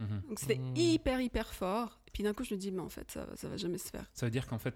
[0.00, 0.22] mhm.
[0.28, 0.76] Donc c'était Mmh.
[0.76, 2.00] hyper, hyper fort.
[2.08, 3.88] Et puis d'un coup, je me dis, mais en fait, ça, ça va jamais se
[3.90, 4.06] faire.
[4.12, 4.74] Ça veut dire qu'en fait,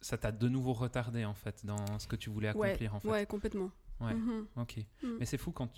[0.00, 3.00] ça t'a de nouveau retardé en fait dans ce que tu voulais Ouais, accomplir en
[3.00, 3.08] fait.
[3.08, 3.70] ouais, complètement.
[4.00, 4.14] Ouais.
[4.14, 4.46] Mhm.
[4.56, 4.78] Ok.
[5.02, 5.06] Mm.
[5.20, 5.70] Mais c'est fou quand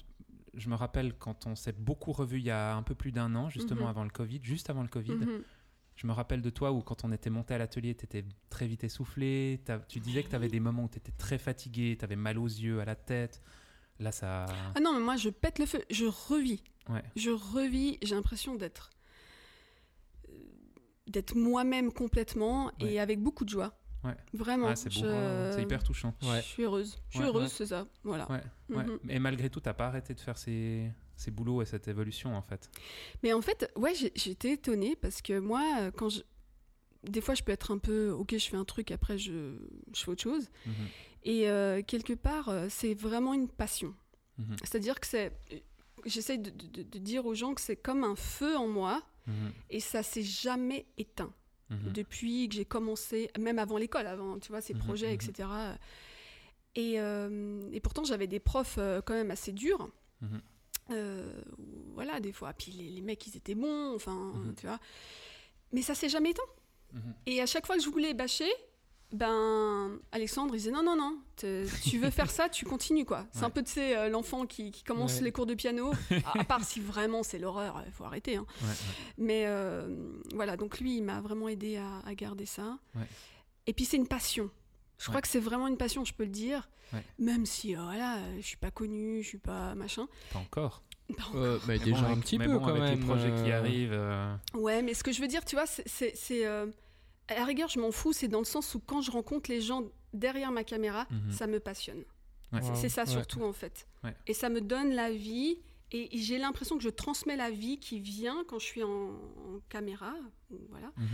[0.55, 3.35] je me rappelle quand on s'est beaucoup revu il y a un peu plus d'un
[3.35, 5.17] an, justement avant le Covid, juste avant le Covid.
[5.97, 8.67] Je me rappelle de toi où quand on était monté à l'atelier, tu étais très
[8.67, 9.61] vite essoufflé.
[9.89, 12.39] Tu disais que tu avais des moments où tu étais très fatigué, tu avais mal
[12.39, 13.41] aux yeux, à la tête.
[14.01, 14.47] Là, ça.
[14.75, 15.81] Ah non, mais moi, je pète le feu.
[15.91, 16.63] Je revis.
[16.89, 17.03] Ouais.
[17.15, 17.99] Je revis.
[18.03, 18.91] J'ai l'impression d'être
[20.29, 20.33] euh,
[21.07, 22.99] d'être moi-même complètement et Ouais.
[22.99, 23.79] avec beaucoup de joie.
[24.03, 24.17] Ouais.
[24.35, 24.69] Vraiment.
[24.69, 25.51] Ah, c'est je...
[25.55, 26.13] C'est hyper touchant.
[26.23, 26.39] Ouais.
[26.43, 26.99] Je suis heureuse.
[27.09, 27.49] Je suis Ouais, heureuse, ouais.
[27.51, 27.87] c'est ça.
[28.03, 28.31] Voilà.
[28.31, 28.85] Ouais, ouais.
[28.85, 28.99] Mhm.
[29.09, 32.43] Et malgré tout, t'as pas arrêté de faire ces, ces boulots et cette évolution en
[32.43, 32.71] fait.
[33.23, 36.21] Mais en fait, ouais, j'étais étonnée parce que moi, euh, quand je.
[37.05, 38.11] Des fois, je peux être un peu.
[38.11, 39.57] Ok, je fais un truc, après, je,
[39.95, 40.49] je fais autre chose.
[40.67, 40.73] Mhm,
[41.25, 43.95] Et euh, quelque part, euh, c'est vraiment une passion.
[44.39, 45.33] mhm, C'est-à-dire que c'est.
[46.07, 49.53] J'essaye de, de- de dire aux gens que c'est comme un feu en moi mhm,
[49.71, 51.33] et ça s'est jamais éteint.
[51.71, 55.49] Depuis que j'ai commencé, même avant l'école, avant, tu vois, ces projets, etc.
[56.77, 59.89] Et, euh, et pourtant, j'avais des profs quand même assez durs.
[60.91, 61.33] Euh,
[61.95, 62.53] voilà, des fois.
[62.53, 64.55] Puis les, les mecs, ils étaient bons, enfin, Mhm.
[64.57, 64.79] tu vois.
[65.73, 66.43] Mais ça s'est jamais éteint.
[66.93, 67.15] Mhm.
[67.27, 68.51] Et à chaque fois que je voulais bâcher,
[69.13, 73.41] ben Alexandre il disait non non non tu veux faire ça tu continues quoi c'est
[73.41, 73.45] Ouais.
[73.45, 75.25] un peu tu sais euh, l'enfant qui, qui commence Ouais.
[75.25, 75.93] les cours de piano
[76.25, 78.47] à, à part si vraiment c'est l'horreur il faut arrêter hein.
[78.63, 78.69] Ouais,
[79.19, 79.89] mais euh,
[80.35, 82.77] voilà donc lui il m'a vraiment aidé à, à garder ça
[83.69, 84.51] et puis c'est une passion
[84.99, 85.09] je Ouais.
[85.11, 87.03] crois que c'est vraiment une passion je peux le dire Ouais.
[87.19, 90.83] même si euh, voilà je suis pas connue je suis pas machin Pas encore.
[91.35, 92.99] Euh, mais Mais déjà bon, un petit mais peu bon, quand avec même.
[93.01, 93.93] les projets qui euh, arrivent.
[93.93, 96.15] euh, Ouais, mais ce que je veux dire, tu vois, c'est-
[96.47, 96.67] euh,
[97.29, 99.61] à la rigueur, je m'en fous, c'est dans le sens où quand je rencontre les
[99.61, 99.83] gens
[100.15, 101.31] derrière ma caméra, Mhm.
[101.33, 102.05] ça me passionne.
[102.53, 102.61] Ouais.
[102.63, 102.75] C'est- Wow.
[102.77, 103.11] C'est ça Ouais.
[103.11, 103.87] surtout, en fait.
[104.03, 104.15] Ouais.
[104.27, 105.59] Et ça me donne la vie.
[105.93, 109.61] Et j'ai l'impression que je transmets la vie qui vient quand je suis en, en
[109.69, 110.15] caméra,
[110.71, 111.07] voilà, mhm.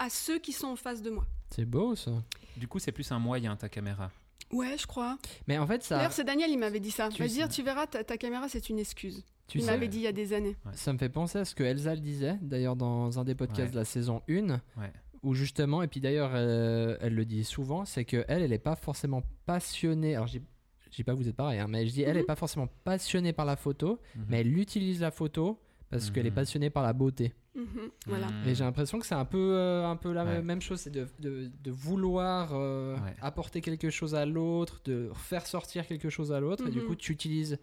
[0.00, 1.24] à ceux qui sont en face de moi.
[1.54, 2.10] C'est beau ça.
[2.56, 4.10] Du coup, c'est plus un moyen, ta caméra.
[4.52, 5.18] Ouais, je crois.
[5.46, 7.08] Mais en fait, ça, D'ailleurs, c'est Daniel, il m'avait dit ça.
[7.08, 9.24] Tu Il sais- dire, tu verras, ta, ta caméra, c'est une excuse.
[9.46, 10.56] tu il m'avait dit il y a des années.
[10.72, 13.60] ça me fait penser à ce que Elsa le disait, d'ailleurs dans un des podcasts
[13.68, 13.70] Ouais.
[13.72, 14.90] de la saison 1, Ouais.
[15.22, 18.58] où justement, et puis d'ailleurs euh, elle le dit souvent, c'est que elle, elle est
[18.58, 20.14] pas forcément passionnée.
[20.14, 20.44] Alors je dis-
[20.90, 22.20] je dis pas vous êtes pareil, hein, mais je dis elle Mhm.
[22.22, 24.24] est pas forcément passionnée par la photo, Mhm.
[24.30, 26.34] mais elle utilise la photo parce qu'elle est Mhm.
[26.36, 27.32] passionnée par la beauté.
[27.54, 28.26] Mhm, voilà.
[28.26, 28.48] Mhm.
[28.48, 30.42] Et j'ai l'impression que c'est un peu, euh, un peu la Ouais.
[30.42, 33.14] même chose, c'est de, de- de vouloir euh, Ouais.
[33.20, 36.96] apporter quelque chose à l'autre, de faire sortir quelque chose à l'autre, et du coup
[36.96, 37.58] tu utilises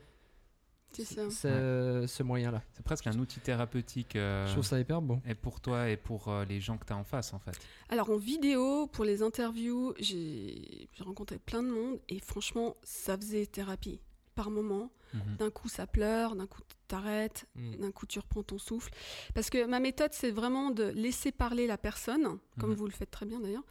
[0.94, 1.30] ça.
[1.30, 2.62] ce, ce moyen-là.
[2.74, 4.16] C'est presque un outil thérapeutique.
[4.16, 5.20] euh, Je trouve ça hyper beau.
[5.26, 7.58] Et pour toi et pour euh, les gens que tu as en face, en fait.
[7.90, 13.46] Alors en vidéo, pour les interviews, j'ai rencontré plein de monde et franchement, ça faisait
[13.46, 14.00] thérapie
[14.42, 14.92] par moment.
[15.14, 15.36] Mhm.
[15.38, 18.92] D'un coup, ça pleure, d'un coup, t'arrêtes, d'un coup, tu reprends ton souffle.
[19.36, 22.76] Parce que ma méthode, c'est vraiment de laisser parler la personne, comme Mhm.
[22.78, 23.66] vous le faites très bien d'ailleurs.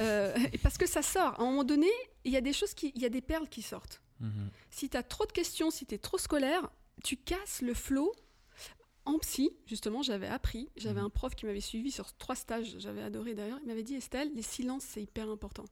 [0.00, 1.38] Euh, et parce que ça sort.
[1.38, 1.90] À un moment donné,
[2.24, 4.00] il y a des choses qui, il y a des perles qui sortent.
[4.20, 4.50] Mhm.
[4.70, 6.68] Si tu as trop de questions, si tu es trop scolaire,
[7.04, 8.12] tu casses le flot.
[9.04, 13.00] En psy, justement, j'avais appris, j'avais un prof qui m'avait suivi sur trois stages, j'avais
[13.02, 15.64] adoré d'ailleurs, il m'avait dit Estelle, les silences, c'est hyper important.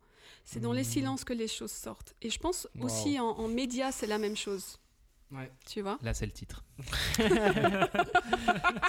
[0.44, 0.88] C'est dans les Mhm.
[0.88, 2.14] silences que les choses sortent.
[2.22, 2.84] Et je pense Wow.
[2.86, 4.78] aussi en, en médias, c'est la même chose.
[5.32, 5.50] Ouais.
[5.66, 5.98] Tu vois?
[6.02, 6.64] Là, c'est le titre.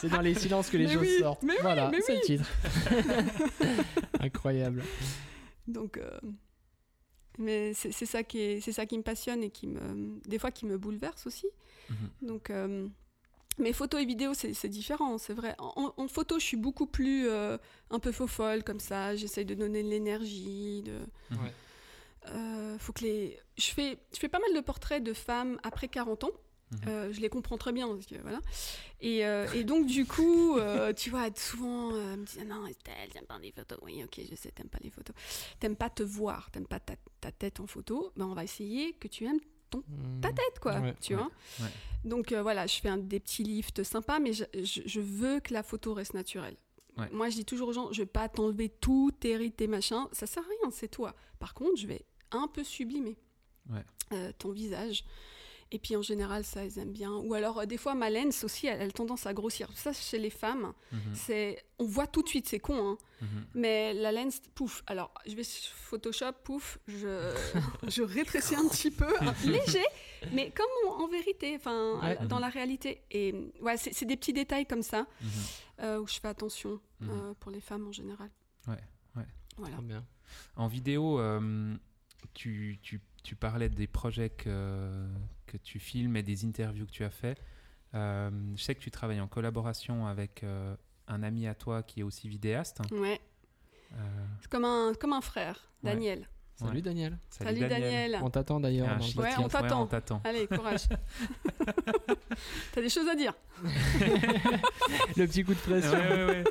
[0.02, 1.44] C'est dans les silences que les Mais choses oui, sortent.
[1.44, 2.46] mais voilà, c'est le titre.
[4.20, 4.84] Incroyable.
[5.68, 6.10] Donc, euh,
[7.40, 10.40] mais c'est c'est ça, qui est- c'est ça qui me passionne et qui me, des
[10.40, 11.48] fois qui me bouleverse aussi.
[11.90, 12.28] Mhm.
[12.28, 12.88] Donc, euh,
[13.58, 15.56] mais photos et vidéos, c'est différent, c'est vrai.
[15.60, 17.58] En, photo, je suis beaucoup plus euh,
[17.90, 19.16] un peu faux folle comme ça.
[19.16, 20.84] J'essaye de donner de l'énergie.
[20.84, 21.00] De...
[21.36, 21.54] Ouais.
[22.30, 23.40] Euh, faut que les...
[23.58, 26.32] je, fais, je fais pas mal de portraits de femmes après 40 ans.
[26.72, 26.80] Mhm.
[26.88, 27.88] Euh, je les comprends très bien.
[27.88, 28.42] Parce que, voilà.
[29.02, 33.26] et, euh, et donc, du coup, euh, tu vois, souvent, me dit Non, Estelle, j'aime
[33.26, 33.78] pas les photos.
[33.82, 35.16] Oui, ok, je sais, t'aimes pas les photos.
[35.60, 38.12] T'aimes pas te voir, t'aimes pas ta, ta tête en photo.
[38.16, 39.40] Ben, on va essayer que tu aimes
[40.22, 40.80] ta tête, quoi.
[40.80, 41.32] Ouais, tu ouais, vois
[41.66, 41.72] ouais.
[42.04, 45.40] Donc euh, voilà, je fais un, des petits lifts sympas, mais je, je- je veux
[45.40, 46.56] que la photo reste naturelle.
[47.12, 50.08] Moi, je dis toujours aux gens, je vais pas t'enlever tout, tes rides, tes machins,
[50.14, 51.14] ça sert à rien, c'est toi.
[51.38, 53.18] Par contre, je vais un peu sublimer
[54.14, 55.04] euh, ton visage.
[55.72, 57.12] Et puis en général, ça, ils aiment bien.
[57.12, 59.68] Ou alors, euh, des fois, ma lens aussi, elle, elle a tendance à grossir.
[59.76, 61.00] Ça, chez les femmes, Mhm.
[61.14, 62.98] c'est, on voit tout de suite, c'est con, hein.
[63.22, 63.46] Mhm.
[63.56, 64.82] Mais la lens, pouf.
[64.88, 67.34] Alors, je vais sur Photoshop, pouf, je,
[67.90, 69.84] je rétrécis un petit peu, hein, léger,
[70.32, 72.28] mais comme en, en vérité, enfin, Ouais.
[72.28, 73.02] dans la réalité.
[73.12, 75.30] Et ouais, c'est c'est des petits détails comme ça Mhm.
[75.82, 77.10] euh, où je fais attention Mhm.
[77.10, 78.30] euh, pour les femmes en général.
[78.68, 78.78] Ouais,
[79.18, 79.28] ouais.
[79.58, 79.78] Voilà.
[79.82, 80.06] Bien.
[80.56, 81.76] En vidéo, euh,
[82.34, 85.08] tu, tu, tu parlais des projets que,
[85.46, 87.40] que tu filmes et des interviews que tu as fait.
[87.94, 90.76] Euh, je sais que tu travailles en collaboration avec euh,
[91.08, 92.82] un ami à toi qui est aussi vidéaste.
[92.92, 93.20] Ouais.
[93.94, 95.72] Euh, C'est comme un, comme un frère.
[95.84, 96.28] Daniel.
[96.60, 96.82] Salut Ouais.
[96.82, 97.18] Daniel.
[97.30, 98.20] Salut, Daniel.
[98.24, 98.88] On t'attend d'ailleurs.
[98.90, 99.20] Ah.
[99.22, 99.48] Ouais, on
[99.86, 100.22] t'attend.
[100.24, 100.86] Allez, courage.
[102.74, 105.92] T'as des choses à dire Le petit coup de pression.
[105.92, 106.44] Ouais, ouais, ouais.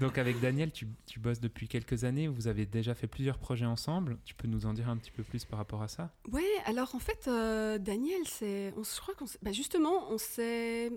[0.00, 2.28] Donc avec Daniel, tu, tu bosses depuis quelques années.
[2.28, 4.18] Vous avez déjà fait plusieurs projets ensemble.
[4.24, 6.12] Tu peux nous en dire un petit peu plus par rapport à ça?
[6.30, 10.92] Ouais, alors en fait, euh, Daniel, c'est, on, je crois qu'on, bah justement, on s'est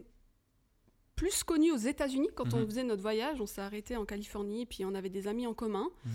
[1.21, 2.65] plus connus aux États-Unis quand on Mhm.
[2.65, 3.39] faisait notre voyage.
[3.39, 6.12] On s'est arrêté en Californie, puis on avait des amis en commun, Mhm.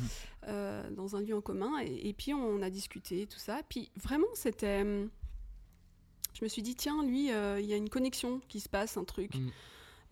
[0.49, 3.61] euh, dans un lieu en commun, et, et puis on a discuté tout ça.
[3.69, 5.09] Puis vraiment, c'était, hum,
[6.35, 8.97] je me suis dit tiens, lui, euh, il y a une connexion qui se passe,
[8.97, 9.33] un truc.
[9.37, 9.51] Mhm.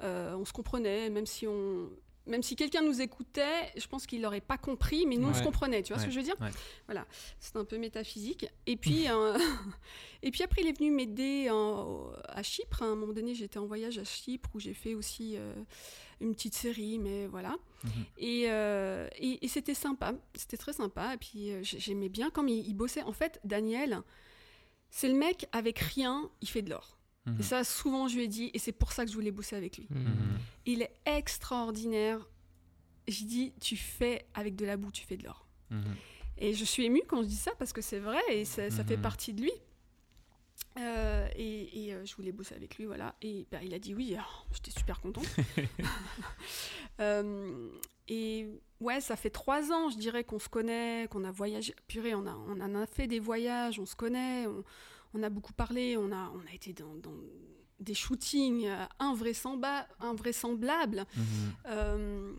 [0.04, 1.88] Euh, on se comprenait, même si on
[2.26, 5.42] même si quelqu'un nous écoutait, je pense qu'il n'aurait pas compris, mais nous, on se
[5.42, 5.82] comprenait.
[5.82, 6.50] Tu vois ce que je veux dire ouais.
[6.86, 7.06] Voilà,
[7.38, 8.46] c'est un peu métaphysique.
[8.66, 9.36] Et puis, euh,
[10.22, 12.82] et puis après, il est venu m'aider à Chypre.
[12.82, 15.52] À un moment donné, j'étais en voyage à Chypre où j'ai fait aussi euh,
[16.20, 17.56] une petite série, mais voilà.
[17.84, 17.90] Mhm.
[18.18, 21.14] Et, euh, et, et c'était sympa, c'était très sympa.
[21.14, 23.02] Et puis, j'ai- j'aimais bien comme il, il bossait.
[23.02, 24.00] En fait, Daniel,
[24.90, 26.96] c'est le mec avec rien, il fait de l'or.
[27.26, 27.36] Mhm.
[27.40, 29.56] Et ça, souvent, je lui ai dit, et c'est pour ça que je voulais bosser
[29.56, 29.86] avec lui.
[29.90, 30.38] Mhm.
[30.66, 32.18] Il est extraordinaire.
[33.08, 35.46] J'ai dit, tu fais avec de la boue, tu fais de l'or.
[35.70, 35.94] Mhm.
[36.38, 38.84] Et je suis émue quand je dis ça parce que c'est vrai et ça, ça
[38.84, 39.02] fait Mhm.
[39.02, 39.52] partie de lui.
[40.78, 43.14] Euh, et et, euh, je voulais bosser avec lui, voilà.
[43.22, 44.16] Et bah, il a dit oui,
[44.52, 45.24] j'étais super contente.
[47.00, 47.70] Euh,
[48.06, 48.48] et
[48.80, 51.74] ouais, ça fait trois ans, je dirais, qu'on se connaît, qu'on a voyagé.
[51.88, 54.62] Purée, on, a, on en a fait des voyages, on se connaît, on,
[55.14, 57.14] on a beaucoup parlé, on a, on a été dans, dans
[57.80, 61.06] des shootings euh, invraisemblables.
[61.16, 61.24] Mhm.
[61.66, 62.32] Euh,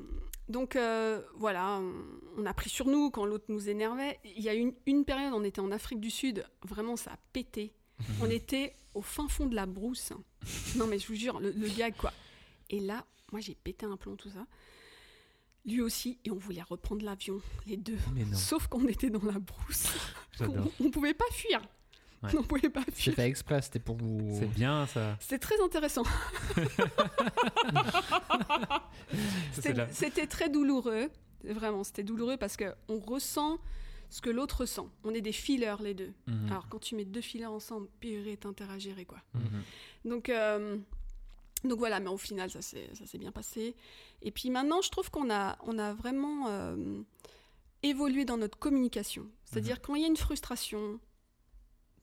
[0.47, 1.93] donc euh, voilà, on,
[2.37, 4.19] on a pris sur nous quand l'autre nous énervait.
[4.23, 7.17] Il y a une, une période, on était en Afrique du Sud, vraiment ça a
[7.33, 7.73] pété.
[8.21, 10.11] On était au fin fond de la brousse.
[10.75, 12.11] Non mais je vous jure, le, le gag quoi.
[12.69, 14.45] Et là, moi j'ai pété un plomb tout ça.
[15.65, 17.97] Lui aussi, et on voulait reprendre l'avion, les deux.
[18.33, 19.87] Sauf qu'on était dans la brousse.
[20.41, 21.59] On, on pouvait pas fuir.
[22.25, 22.69] Ouais.
[22.69, 23.13] Pas C'est fuir.
[23.15, 24.35] fait exprès, c'était pour vous.
[24.39, 25.17] C'est bien ça.
[25.19, 26.03] C'était très intéressant.
[29.53, 31.09] C'est C'était très douloureux.
[31.43, 33.59] Vraiment, c'était douloureux parce que on ressent
[34.09, 34.89] ce que l'autre ressent.
[35.03, 36.11] On est des fileurs les deux.
[36.27, 36.47] Mhm.
[36.51, 39.19] Alors quand tu mets deux fileurs ensemble, purée, t'interagirez quoi.
[39.33, 39.63] Mhm.
[40.11, 40.77] Donc, euh,
[41.63, 43.75] donc voilà, mais au final, ça s'est ça s'est bien passé.
[44.21, 47.01] Et puis maintenant, je trouve qu'on a, on a vraiment euh,
[47.83, 49.27] évolué dans notre communication.
[49.45, 50.99] C'est-à-dire quand il y a une frustration,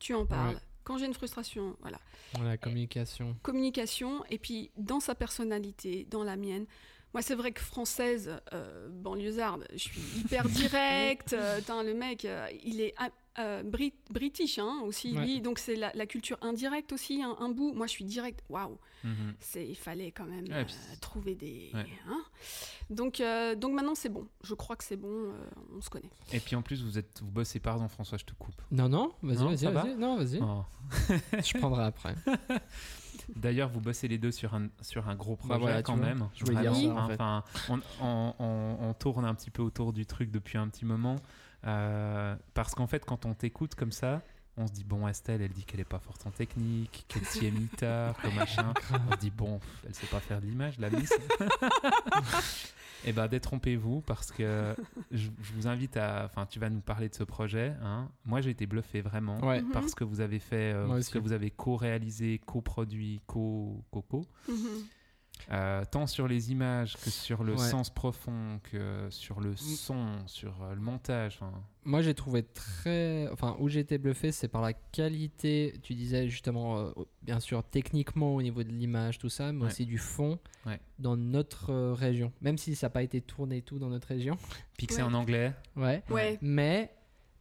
[0.02, 0.54] tu en parles.
[0.54, 0.60] Ouais.
[0.84, 1.98] Quand j'ai une frustration, voilà.
[2.42, 3.36] La communication.
[3.42, 6.66] Communication, et puis dans sa personnalité, dans la mienne.
[7.14, 11.34] Moi, c'est vrai que française, euh, banlieusarde, je suis hyper directe.
[11.34, 12.94] euh, le mec, euh, il est
[13.38, 15.24] euh, Brit- british hein, aussi, Ouais.
[15.24, 15.40] lui.
[15.40, 17.72] Donc, c'est la, la culture indirecte aussi, un, un bout.
[17.72, 18.42] Moi, je suis directe.
[18.48, 18.78] Waouh!
[19.04, 19.34] Mhm.
[19.40, 21.70] C'est- Il fallait quand même Ouais, euh, trouver des.
[21.74, 21.86] Ouais.
[22.08, 22.22] hein.
[22.90, 24.26] donc, euh, donc maintenant, c'est bon.
[24.44, 25.08] Je crois que c'est bon.
[25.32, 25.32] euh,
[25.76, 26.10] on se connaît.
[26.32, 28.60] Et puis en plus, vous êtes, vous bossez pardon François, je te coupe.
[28.70, 29.96] Non, non, vas-y, vas-y, ça va vas-y.
[29.96, 30.40] Non, vas-y.
[30.42, 30.64] Oh.
[31.42, 32.14] Je prendrai après.
[33.36, 36.28] D'ailleurs, vous bossez les deux sur un, sur un gros projet Bah voilà, quand même.
[36.34, 37.14] Je voulais dire Vraiment, ça, en fait.
[37.14, 40.84] Enfin, on, on- on- on tourne un petit peu autour du truc depuis un petit
[40.84, 41.16] moment.
[41.64, 44.22] Euh, parce qu'en fait, quand on t'écoute comme ça,
[44.58, 47.46] on se dit, bon, Estelle, elle dit qu'elle est pas forte en technique, qu'elle s'y
[47.46, 48.74] est mis tard, que machin.
[49.08, 51.10] On se dit, bon, elle sait pas faire de l'image, la miss.
[53.04, 54.76] Et ben, détrompez-vous parce que
[55.10, 56.24] je, je vous invite à.
[56.26, 57.74] Enfin, tu vas nous parler de ce projet.
[57.82, 58.08] hein.
[58.24, 59.60] Moi, j'ai été bluffé vraiment Ouais.
[59.60, 59.70] Mhm.
[59.72, 61.10] parce que vous avez fait, euh, aussi.
[61.10, 64.54] que vous avez co-réalisé, co-produit, co-coco, Mhm.
[65.50, 67.58] Euh, tant sur les images que sur le Ouais.
[67.58, 71.40] sens profond, que sur le son, sur euh, le montage.
[71.84, 73.28] Moi, j'ai trouvé très.
[73.32, 75.74] Enfin, où j'ai été bluffé, c'est par la qualité.
[75.82, 76.90] Tu disais justement, euh,
[77.22, 79.66] bien sûr, techniquement au niveau de l'image, tout ça, mais Ouais.
[79.66, 80.78] aussi du fond Ouais.
[81.00, 82.32] dans notre euh, région.
[82.40, 84.36] Même si ça n'a pas été tourné tout dans notre région.
[84.78, 85.08] Pixé Ouais.
[85.08, 85.52] en anglais.
[85.76, 86.02] Ouais.
[86.08, 86.38] Ouais.
[86.40, 86.94] Mais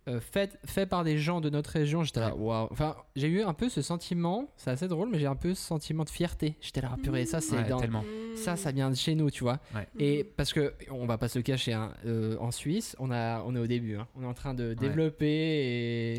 [0.07, 2.67] euh, fait, fait par des gens de notre région, j'étais là, waouh.
[2.71, 5.61] Enfin, j'ai eu un peu ce sentiment, c'est assez drôle, mais j'ai un peu ce
[5.63, 6.55] sentiment de fierté.
[6.59, 7.79] J'étais là, ah, purée, ça, c'est Ouais, dans.
[7.79, 8.03] tellement.
[8.35, 9.59] Ça, ça vient de chez nous, tu vois.
[9.75, 9.87] Ouais.
[9.99, 13.43] Et parce que on va pas se le cacher, hein, euh, en Suisse, on a,
[13.43, 13.95] on est au début.
[13.97, 14.07] hein.
[14.15, 15.25] On est en train de développer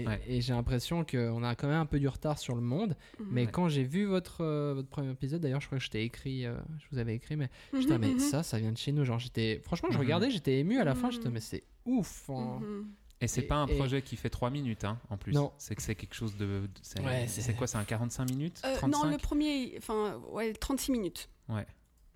[0.03, 0.21] et, Ouais.
[0.29, 2.97] et j'ai l'impression qu'on a quand même un peu du retard sur le monde.
[3.19, 3.27] Mhm.
[3.31, 3.51] Mais Ouais.
[3.51, 6.47] quand j'ai vu votre, euh, votre premier épisode, d'ailleurs, je crois que je t'ai écrit,
[6.47, 8.19] euh, je vous avais écrit, mais Mhm, j'étais mais mhm.
[8.21, 9.05] ça, ça vient de chez nous.
[9.05, 11.11] Genre, j'étais, franchement, je regardais, j'étais ému à la fin.
[11.11, 12.31] J'étais, mais c'est ouf.
[12.31, 12.61] hein.
[13.23, 15.33] Et c'est pas un et- projet qui fait 3 minutes, hein, en plus.
[15.33, 15.53] Non.
[15.59, 16.69] C'est que c'est quelque chose de.
[16.83, 18.61] c'est Ouais, c'est c'est- quoi C'est un 45 minutes?
[18.65, 21.29] Euh, 35 non, le premier, enfin, ouais, 36 minutes.
[21.49, 21.67] Ouais.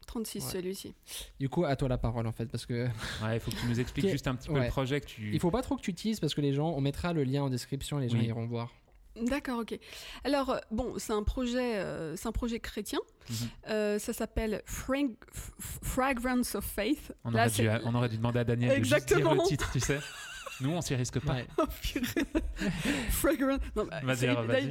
[0.07, 0.51] 36 Ouais.
[0.53, 0.95] celui-ci.
[1.41, 2.87] Du coup, à toi la parole en fait, parce que
[3.25, 5.33] Ouais, il faut que tu nous expliques juste un petit peu le projet que tu.
[5.33, 7.43] il faut pas trop que tu teases parce que les gens, on mettra le lien
[7.43, 8.27] en description, les gens Oui.
[8.27, 8.73] iront voir.
[9.23, 9.79] D'accord, ok.
[10.25, 12.99] Alors, euh, bon, c'est un projet, euh, c'est un projet chrétien.
[13.31, 13.37] Mhm.
[13.71, 14.63] Euh, ça s'appelle
[15.83, 17.13] Fragrance of Faith.
[17.25, 19.71] On, Là, aurait dû, on aurait dû demander à Daniel de juste dire le titre,
[19.73, 19.99] tu sais.
[20.61, 21.35] Nous, on s'y risque pas.
[21.35, 21.47] Ouais.
[21.59, 21.65] Oh.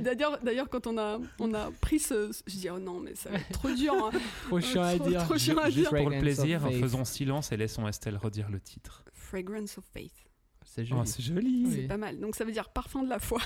[0.04, 3.30] D'ailleurs, d'ailleurs, quand on a, on a pris ce, je dis oh non, mais ça
[3.30, 3.94] va être trop dur.
[3.94, 4.12] hein.
[4.48, 5.24] Trop chiant à dire.
[5.26, 5.90] trop chiant à dire.
[5.90, 9.04] Pour le Fragrance plaisir, faisons silence et laissons Estelle redire le titre.
[9.14, 10.14] Fragrance of Faith.
[10.64, 11.02] C'est joli.
[11.02, 11.64] Oh, c'est joli.
[11.68, 11.74] Oui.
[11.76, 12.20] C'est pas mal.
[12.20, 13.40] Donc ça veut dire parfum de la foi.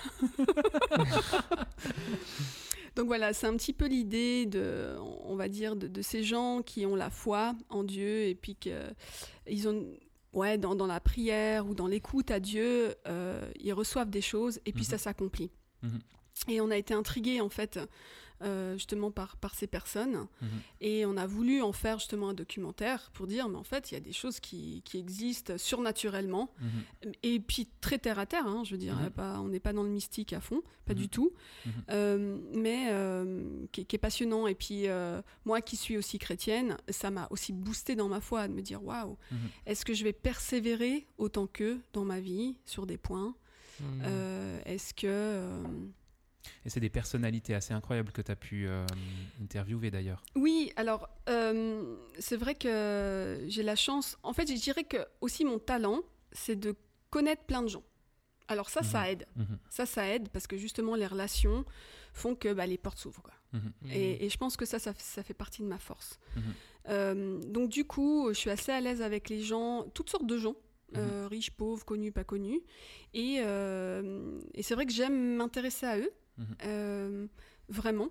[2.96, 6.62] Donc voilà, c'est un petit peu l'idée de, on va dire, de, de ces gens
[6.62, 9.86] qui ont la foi en Dieu et puis qu'ils ont,
[10.34, 14.60] ouais, dans, dans la prière ou dans l'écoute à Dieu, euh, ils reçoivent des choses
[14.66, 14.90] et puis Mhm.
[14.90, 15.52] ça s'accomplit.
[15.84, 16.00] Mhm.
[16.48, 17.80] Et on a été intrigués en fait,
[18.42, 20.28] euh, justement par, par ces personnes.
[20.42, 20.48] Mhm.
[20.82, 23.96] Et on a voulu en faire justement un documentaire pour dire, mais en fait, il
[23.96, 26.50] y a des choses qui, qui existent surnaturellement.
[26.62, 27.12] Mhm.
[27.24, 29.10] Et puis très terre à terre, hein, je veux dire, Mhm.
[29.10, 31.32] pas, on n'est pas dans le mystique à fond, pas du tout.
[31.90, 34.48] Euh, mais euh, qui, qui est passionnant.
[34.48, 34.86] Et puis
[35.46, 38.84] moi qui suis aussi chrétienne, ça m'a aussi boosté dans ma foi de me dire
[38.84, 39.18] waouh,
[39.66, 43.36] est-ce que je vais persévérer autant qu'eux dans ma vie sur des points?
[44.66, 45.46] Est-ce que
[46.66, 48.86] Et c'est des personnalités assez incroyables que tu as pu euh,
[49.42, 50.24] interviewer d'ailleurs.
[50.36, 54.18] Oui, alors euh, c'est vrai que j'ai la chance.
[54.24, 56.02] En fait, je dirais que aussi mon talent,
[56.32, 56.76] c'est de
[57.10, 57.84] connaître plein de gens.
[58.48, 59.28] Alors ça, ça aide.
[59.36, 59.60] Mhm.
[59.70, 61.66] Ça, ça aide parce que justement les relations
[62.14, 63.30] font que bah, les portes s'ouvrent.
[63.54, 63.72] Mhm.
[63.92, 66.20] Et, et je pense que ça, ça, ça fait partie de ma force.
[66.36, 66.44] Mhm.
[66.90, 70.38] Euh, donc du coup, je suis assez à l'aise avec les gens, toutes sortes de
[70.38, 70.56] gens.
[70.94, 71.00] Mhm.
[71.00, 72.62] euh, riches, pauvres, connus, pas connus.
[73.14, 76.12] Et, euh, et c'est vrai que j'aime m'intéresser à eux,
[76.66, 77.28] Euh,
[77.70, 78.10] vraiment.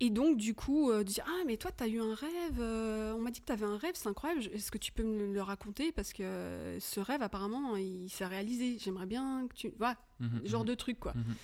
[0.00, 3.12] Et donc, du coup, euh, dire Ah, mais toi, tu as eu un rêve, euh,
[3.14, 5.32] on m'a dit que tu avais un rêve, c'est incroyable, est-ce que tu peux me
[5.32, 5.92] le raconter?
[5.92, 8.78] Parce que euh, ce rêve, apparemment, il s'est réalisé.
[8.80, 9.72] J'aimerais bien que tu.
[9.78, 11.12] Voilà, Mhm, genre mhm, de truc, quoi.
[11.14, 11.34] mhm.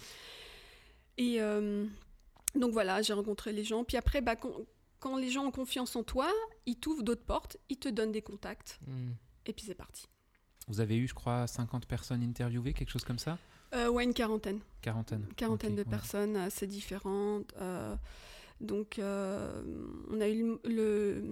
[1.18, 1.40] Et
[2.54, 3.84] donc voilà, j'ai rencontré les gens.
[3.84, 4.52] Puis après, bah, quand,
[5.00, 6.30] quand les gens ont confiance en toi,
[6.66, 9.10] ils t'ouvrent d'autres portes, ils te donnent des contacts, Hmm.
[9.46, 10.06] et puis c'est parti.
[10.68, 13.38] Vous avez eu, je crois, 50 personnes interviewées, quelque chose comme ça?
[13.74, 14.60] Euh, ouais, une quarantaine.
[14.82, 15.24] Quarantaine.
[15.28, 15.88] Une quarantaine de ouais.
[15.90, 17.52] personnes assez différentes.
[17.60, 17.94] euh,
[18.60, 19.62] donc, euh,
[20.10, 21.22] on a eu le, le,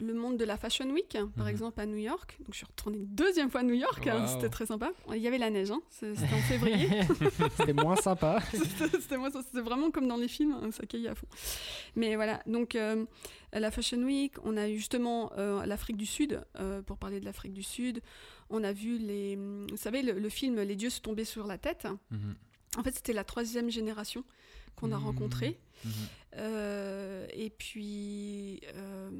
[0.00, 1.50] le monde de la Fashion Week, par Mhm.
[1.50, 2.36] exemple, à New York.
[2.40, 4.06] Donc, je suis retournée une deuxième fois à New York.
[4.06, 4.26] hein.
[4.28, 4.90] C'était très sympa.
[5.10, 6.88] Il y avait la neige, hein, c'était en février.
[7.58, 8.40] C'était moins sympa.
[8.52, 11.26] C'était vraiment comme dans les films, hein, ça caillait à fond.
[11.96, 13.04] Mais voilà, donc euh,
[13.52, 16.40] la Fashion Week, on a eu justement euh, l'Afrique du Sud,
[16.86, 18.00] pour parler de l'Afrique du Sud.
[18.50, 19.36] On a vu les.
[19.36, 21.86] Vous savez, le, le film Les dieux se tombaient sur la tête.
[22.10, 22.34] Mhm,
[22.76, 24.24] En fait, c'était la troisième génération
[24.76, 25.04] qu'on a Mhm.
[25.04, 25.58] rencontrée.
[25.84, 25.92] mhm.
[26.36, 28.60] Euh, et puis.
[28.74, 29.10] euh,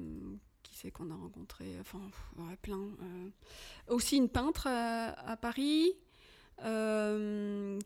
[0.63, 1.77] qui c'est qu'on a rencontré?
[1.81, 2.01] Enfin,
[2.39, 2.79] ouais, plein.
[2.81, 3.29] euh.
[3.89, 5.93] Aussi une peintre à Paris.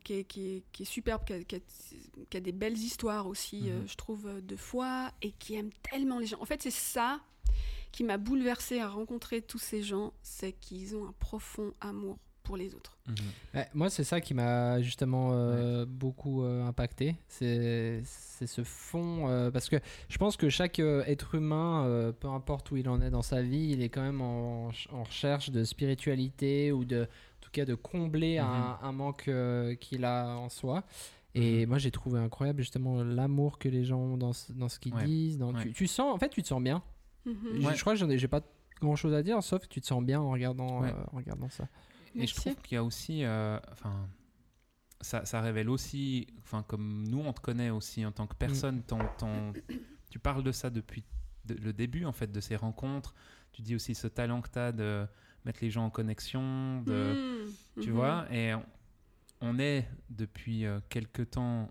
[0.05, 2.77] qui, est, qui, est, qui est superbe, qui a, qui a- qui a des belles
[2.77, 6.41] histoires aussi, je trouve, de foi, et qui aime tellement les gens.
[6.41, 7.21] En fait, c'est ça
[7.93, 12.57] qui m'a bouleversée à rencontrer tous ces gens, c'est qu'ils ont un profond amour pour
[12.57, 12.97] les autres.
[13.07, 13.15] Mhm.
[13.55, 17.15] Ouais, moi, c'est ça qui m'a justement euh, beaucoup euh, impacté.
[17.29, 19.29] C'est ce fond.
[19.29, 19.77] euh, parce que
[20.09, 23.21] je pense que chaque euh, être humain, euh, peu importe où il en est dans
[23.23, 27.51] sa vie, il est quand même en, en recherche de spiritualité ou de, en tout
[27.53, 30.85] cas de combler un, un manque euh, qu'il a en soi.
[31.35, 31.69] Et Mhm.
[31.69, 34.95] moi, j'ai trouvé incroyable justement l'amour que les gens ont dans, ce- dans ce qu'ils
[34.95, 35.05] Ouais.
[35.05, 35.37] disent.
[35.37, 35.63] Dans, Ouais.
[35.65, 36.83] tu, tu sens, en fait, tu te sens bien.
[37.29, 37.61] Mhm.
[37.61, 37.75] Je- Ouais.
[37.75, 38.43] Je crois que j'en ai, j'ai pas
[38.81, 40.91] grand chose à dire, sauf que tu te sens bien en regardant, Ouais.
[40.93, 41.69] euh, en regardant ça.
[42.15, 44.09] Et je trouve qu'il y a aussi, euh, enfin,
[45.01, 48.83] ça, ça révèle aussi, enfin, comme nous on te connaît aussi en tant que personne,
[48.83, 49.53] ton- ton-
[50.11, 51.05] tu parles de ça depuis
[51.45, 53.15] de- le début en fait de ces rencontres.
[53.53, 55.07] Tu dis aussi ce talent que tu as de
[55.45, 57.83] mettre les gens en connexion, de, Mhm.
[57.83, 57.95] tu Mhm.
[57.97, 58.27] vois.
[58.33, 58.65] Et on,
[59.41, 61.71] on est depuis euh, quelques temps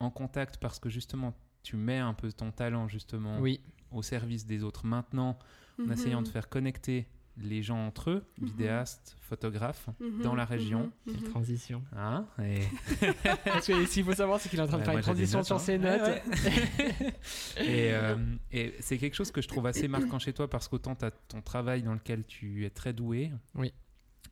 [0.00, 1.32] en contact parce que justement
[1.62, 3.60] tu mets un peu ton talent justement Oui.
[3.94, 4.86] Au service des autres.
[4.86, 5.38] Maintenant,
[5.80, 5.92] en Mhm.
[5.92, 8.46] essayant de faire connecter les gens entre eux, Mhm.
[8.46, 10.22] vidéastes, photographes, Mhm.
[10.22, 10.92] dans la région.
[11.06, 11.22] Mhm.
[11.30, 11.82] transition.
[11.96, 12.60] Hein et...
[13.44, 15.46] Parce que s'il faut savoir, c'est qu'il est en train de faire une transition notes,
[15.46, 15.58] sur hein.
[15.58, 16.22] ses Ouais, notes.
[17.58, 18.16] et, euh,
[18.52, 21.10] et c'est quelque chose que je trouve assez marquant chez toi parce qu'autant tu as
[21.10, 23.32] ton travail dans lequel tu es très doué.
[23.56, 23.72] Oui.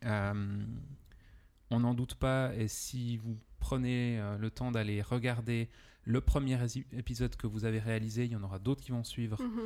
[0.04, 0.64] Euh,
[1.70, 2.54] on n'en doute pas.
[2.56, 5.68] Et si vous prenez euh, le temps d'aller regarder
[6.05, 6.59] le premier
[6.92, 9.40] épisode que vous avez réalisé, il y en aura d'autres qui vont suivre.
[9.42, 9.61] Mhm.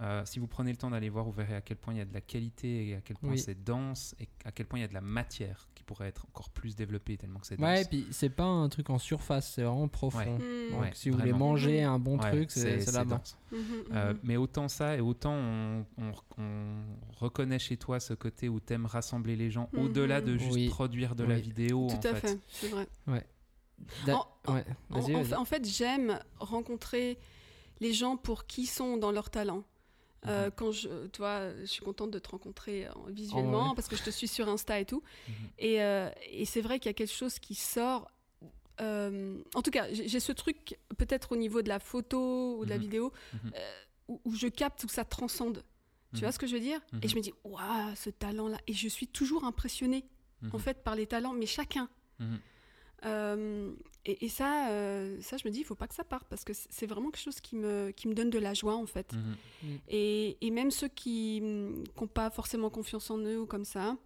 [0.00, 2.00] Euh, si vous prenez le temps d'aller voir, vous verrez à quel point il y
[2.00, 3.38] a de la qualité et à quel point Oui.
[3.38, 6.24] c'est dense et à quel point il y a de la matière qui pourrait être
[6.26, 7.64] encore plus développée tellement que c'est dense.
[7.64, 10.18] Ouais, et puis c'est pas un truc en surface, c'est vraiment profond.
[10.18, 10.30] Ouais.
[10.66, 10.70] Mhm.
[10.72, 13.18] Donc, Ouais, si vous voulez manger un bon Ouais, truc, c'est là-bas.
[13.18, 13.38] dense.
[13.52, 13.58] Mhm.
[13.92, 16.82] Euh, mais autant ça et autant on, on- on
[17.18, 20.68] reconnaît chez toi ce côté où t'aimes rassembler les gens au-delà de juste Oui.
[20.68, 22.28] produire de la vidéo Tout en à fait.
[22.28, 22.88] fait, c'est vrai.
[23.06, 23.22] Da-
[24.08, 25.24] En- ouais, En, vas-y, en vas-y.
[25.28, 27.18] fait, en fait, j'aime rencontrer
[27.80, 29.64] les gens pour qui sont dans leur talent.
[30.26, 30.52] Euh, Mhm.
[30.54, 33.74] Quand je, toi, je suis contente de te rencontrer euh, visuellement ouais.
[33.74, 35.02] parce que je te suis sur Insta et tout.
[35.28, 35.34] Mhm.
[35.58, 38.08] Et, euh, et c'est vrai qu'il y a quelque chose qui sort.
[38.80, 42.70] euh, en tout cas, j'ai ce truc peut-être au niveau de la photo ou de
[42.70, 42.82] la Mhm.
[42.82, 43.12] vidéo
[44.08, 45.62] où, où je capte où ça transcende.
[46.14, 46.80] Tu vois ce que je veux dire?
[47.02, 48.58] Et je me dis, waouh, ce talent-là.
[48.66, 50.04] Et je suis toujours impressionnée
[50.52, 51.88] en fait par les talents, mais chacun.
[53.04, 53.72] Euh,
[54.04, 56.44] et, et ça, euh, ça, je me dis, il faut pas que ça parte parce
[56.44, 59.12] que c'est vraiment quelque chose qui me, qui me donne de la joie en fait.
[59.12, 59.36] Mhm.
[59.88, 63.96] Et, et même ceux qui n'ont pas forcément confiance en eux ou comme ça,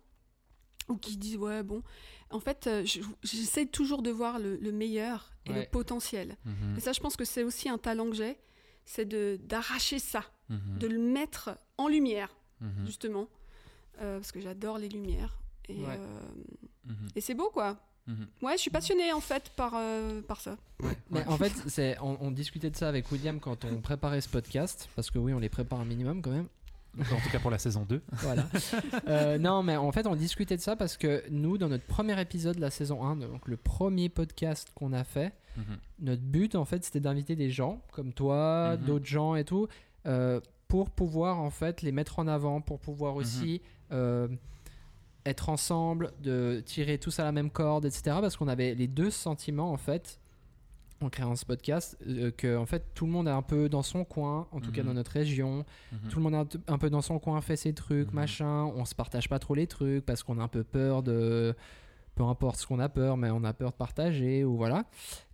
[0.88, 1.82] ou qui disent, ouais, bon,
[2.30, 5.60] en fait, euh, je- j'essaie toujours de voir le, le meilleur et Ouais.
[5.64, 6.36] le potentiel.
[6.44, 6.76] Mhm.
[6.76, 8.38] Et ça, je pense que c'est aussi un talent que j'ai,
[8.84, 10.78] c'est de- d'arracher ça, Mhm.
[10.78, 12.34] de le mettre en lumière,
[12.84, 13.28] justement,
[14.00, 15.38] euh, parce que j'adore les lumières.
[15.68, 15.98] Et, Ouais.
[15.98, 16.20] euh,
[17.16, 17.78] et c'est beau, quoi.
[18.06, 18.26] Mhm.
[18.42, 20.56] Ouais, je suis passionnée en fait par, euh, par ça.
[21.10, 24.28] Mais en fait, c'est, on, on discutait de ça avec William quand on préparait ce
[24.28, 26.46] podcast, parce que oui, on les prépare un minimum quand même.
[26.98, 28.00] En tout cas pour la saison 2.
[28.22, 28.48] Voilà.
[29.08, 32.18] Euh, non, mais en fait, on discutait de ça parce que nous, dans notre premier
[32.18, 35.64] épisode de la saison 1, donc le premier podcast qu'on a fait, Mhm.
[36.00, 38.84] notre but, en fait, c'était d'inviter des gens comme toi, Mhm.
[38.86, 39.68] d'autres gens et tout,
[40.06, 43.60] euh, pour pouvoir, en fait, les mettre en avant, pour pouvoir aussi
[43.92, 44.26] euh,
[45.26, 48.02] être ensemble, de tirer tous à la même corde, etc.
[48.20, 50.18] Parce qu'on avait les deux sentiments, en fait,
[51.02, 53.82] en créant ce podcast, euh, que, en fait, tout le monde est un peu dans
[53.82, 54.88] son coin, en tout cas Mhm.
[54.88, 55.64] dans notre région.
[55.92, 56.08] Mhm.
[56.08, 58.14] Tout le monde est un peu dans son coin, fait ses trucs, Mhm.
[58.14, 58.64] machin.
[58.74, 61.54] On se partage pas trop les trucs parce qu'on a un peu peur de.
[62.14, 64.86] Peu importe ce qu'on a peur, mais on a peur de partager ou voilà.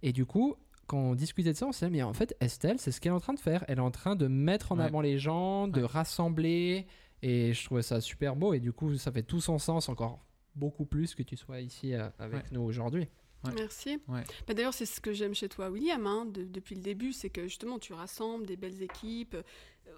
[0.03, 0.57] Et du coup,
[0.89, 3.13] quand on discutait de ça, on s'est dit, mais en fait, Estelle, c'est ce qu'elle
[3.13, 3.65] est en train de faire.
[3.69, 4.85] Elle est en train de mettre en Ouais.
[4.85, 5.87] avant les gens, de Ouais.
[5.87, 6.87] rassembler.
[7.23, 8.53] Et je trouvais ça super beau.
[8.55, 11.95] Et du coup, ça fait tout son sens encore beaucoup plus que tu sois ici
[11.95, 12.49] euh, avec Ouais.
[12.53, 13.09] nous aujourd'hui.
[13.45, 13.53] Ouais.
[13.57, 13.99] Merci.
[14.09, 14.23] Ouais.
[14.47, 17.31] Bah, D'ailleurs, c'est ce que j'aime chez toi, William, hein, de- depuis le début, c'est
[17.31, 19.35] que justement, tu rassembles des belles équipes.
[19.35, 19.43] euh,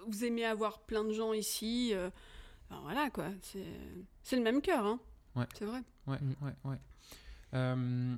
[0.09, 1.91] Vous aimez avoir plein de gens ici.
[1.93, 2.09] euh,
[2.71, 3.27] ben voilà, quoi.
[3.43, 3.65] C'est
[4.23, 4.99] c'est le même cœur, hein.
[5.37, 5.45] Ouais.
[5.59, 5.81] C'est vrai.
[6.07, 6.35] Ouais, Mm.
[6.45, 6.77] ouais, ouais.
[7.55, 8.17] Euh,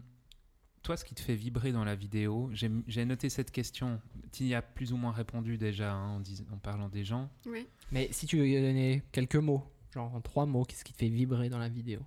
[0.87, 4.01] toi, ce qui te fait vibrer dans la vidéo, j'ai noté cette question.
[4.31, 7.29] Tu y as plus ou moins répondu déjà hein, en, dis- en parlant des gens.
[7.45, 7.67] Oui.
[7.91, 11.09] Mais si tu lui donnais quelques mots, genre en trois mots, qu'est-ce qui te fait
[11.09, 11.99] vibrer dans la vidéo?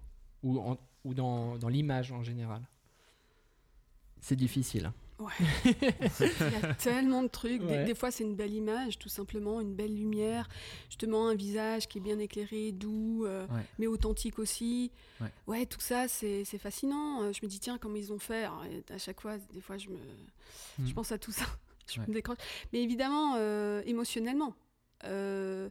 [0.44, 2.62] Ou, en- ou dans, dans l'image en général?
[4.22, 4.94] C'est difficile.
[5.66, 7.62] Il y a tellement de trucs.
[7.62, 7.86] Des, Ouais.
[7.86, 10.48] des fois, c'est une belle image, tout simplement, une belle lumière.
[10.90, 13.62] Justement, un visage qui est bien éclairé, doux, euh, Ouais.
[13.78, 14.92] mais authentique aussi.
[15.48, 15.66] Ouais.
[15.66, 17.22] tout ça, c'est c'est fascinant.
[17.24, 18.44] Euh, Je me dis, tiens, comment ils ont fait?
[18.46, 19.98] Alors, À chaque fois, des fois, je, me,
[20.84, 20.94] je Mm.
[20.94, 21.46] pense à tout ça.
[21.88, 22.08] je Ouais.
[22.08, 22.38] me décroche.
[22.74, 24.56] Mais évidemment, euh, émotionnellement.
[25.06, 25.70] Euh,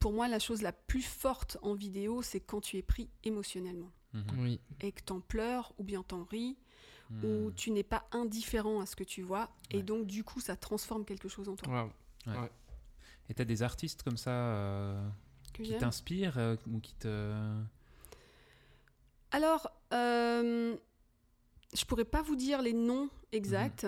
[0.00, 3.90] pour moi, la chose la plus forte en vidéo, c'est quand tu es pris émotionnellement.
[4.12, 4.24] Mhm.
[4.38, 4.60] Oui.
[4.80, 6.56] Et que t'en pleures ou bien t'en ris
[7.22, 7.24] Mhm.
[7.46, 10.56] où tu n'es pas indifférent à ce que tu vois et donc du coup ça
[10.56, 11.90] transforme quelque chose en toi.
[12.26, 12.34] Ouais.
[13.28, 15.08] Et t'as des artistes comme ça euh,
[15.52, 17.32] qui t'inspirent euh, ou qui te.
[19.30, 20.76] Alors, euh,
[21.72, 23.86] je pourrais pas vous dire les noms exacts.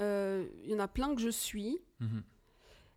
[0.00, 2.22] Euh, Il y en a plein que je suis, Mhm.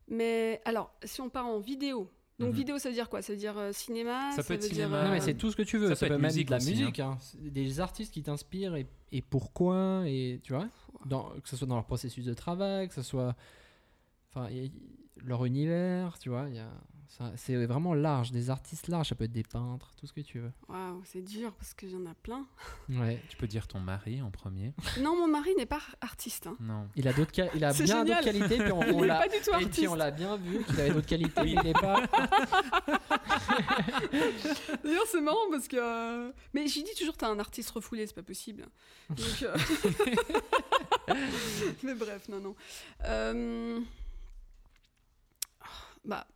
[0.08, 2.10] mais alors si on part en vidéo.
[2.40, 2.56] Donc Mhm.
[2.56, 3.22] vidéo, ça veut dire quoi?
[3.24, 5.06] Ça veut dire euh, cinéma Ça peut être veut dire, cinéma.
[5.06, 5.90] Non, mais c'est tout ce que tu veux.
[5.90, 7.00] ça Ça, peut peut être même musique de la aussi, musique.
[7.00, 7.18] hein.
[7.20, 10.68] C'est Des artistes qui t'inspirent et, et pourquoi, et tu vois,
[11.06, 13.36] dans, que ce soit dans leur processus de travail, que ce soit
[14.30, 14.72] enfin, y- y-
[15.24, 16.46] leur univers, tu vois.
[16.50, 16.70] il y a-
[17.36, 19.10] C'est vraiment large, des artistes larges.
[19.10, 20.52] Ça peut être des peintres, tout ce que tu veux.
[20.68, 22.46] Waouh, c'est dur parce que j'en ai plein.
[22.90, 23.22] Ouais.
[23.30, 26.48] Tu peux dire ton mari en premier non, mon mari n'est pas artiste.
[26.48, 26.58] hein.
[26.60, 26.88] Non.
[26.96, 28.24] Il a d'autres, il a C'est bien génial.
[28.24, 28.58] d'autres qualités.
[28.64, 29.88] Puis on, l'a, pas du tout et puis artiste.
[29.90, 32.04] on l'a bien vu qu'il avait d'autres qualités, mais il n'est pas.
[34.84, 35.78] D'ailleurs, c'est marrant parce que.
[35.80, 38.66] euh, Mais j'ai dit toujours, t'es un artiste refoulé, c'est pas possible.
[39.10, 39.56] Donc, euh,
[41.84, 42.56] Mais bref, non, non.
[43.06, 43.80] Euh,
[46.06, 46.28] Bah.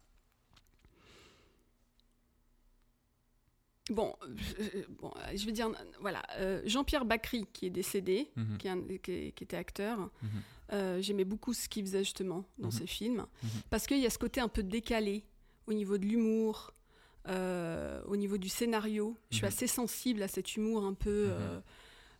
[3.89, 5.69] Bon, euh, bon, euh, je vais dire,
[5.99, 8.57] voilà, euh, Jean-Pierre Bacry, qui est décédé, Mhm.
[8.57, 10.29] qui, est un- qui est- qui était acteur, Mhm.
[10.73, 13.49] euh, j'aimais beaucoup ce qu'il faisait justement dans ses films, Mhm.
[13.69, 15.25] parce qu'il y a ce côté un peu décalé
[15.67, 16.73] au niveau de l'humour,
[17.27, 19.15] au niveau du scénario.
[19.31, 21.29] Je suis assez sensible à cet humour un peu.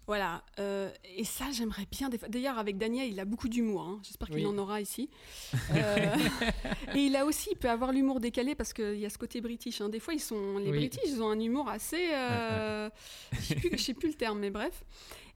[0.08, 0.44] Voilà.
[0.60, 2.10] euh, et ça, j'aimerais bien.
[2.10, 3.82] D'ailleurs, avec Daniel, il a beaucoup d'humour.
[3.84, 4.00] hein.
[4.04, 4.46] J'espère qu'il Oui.
[4.46, 5.10] en aura ici.
[5.76, 6.16] Euh,
[6.96, 9.40] et il a aussi, il peut avoir l'humour décalé parce qu'il y a ce côté
[9.42, 9.80] british.
[9.82, 9.90] hein.
[9.90, 10.78] Des fois, ils sont, les Oui.
[10.80, 12.10] British, ils ont un humour assez.
[12.14, 12.90] euh,
[13.34, 14.84] je sais je sais plus le terme, mais bref.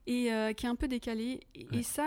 [0.07, 1.39] Et qui est un peu décalé.
[1.71, 2.03] Et, ça.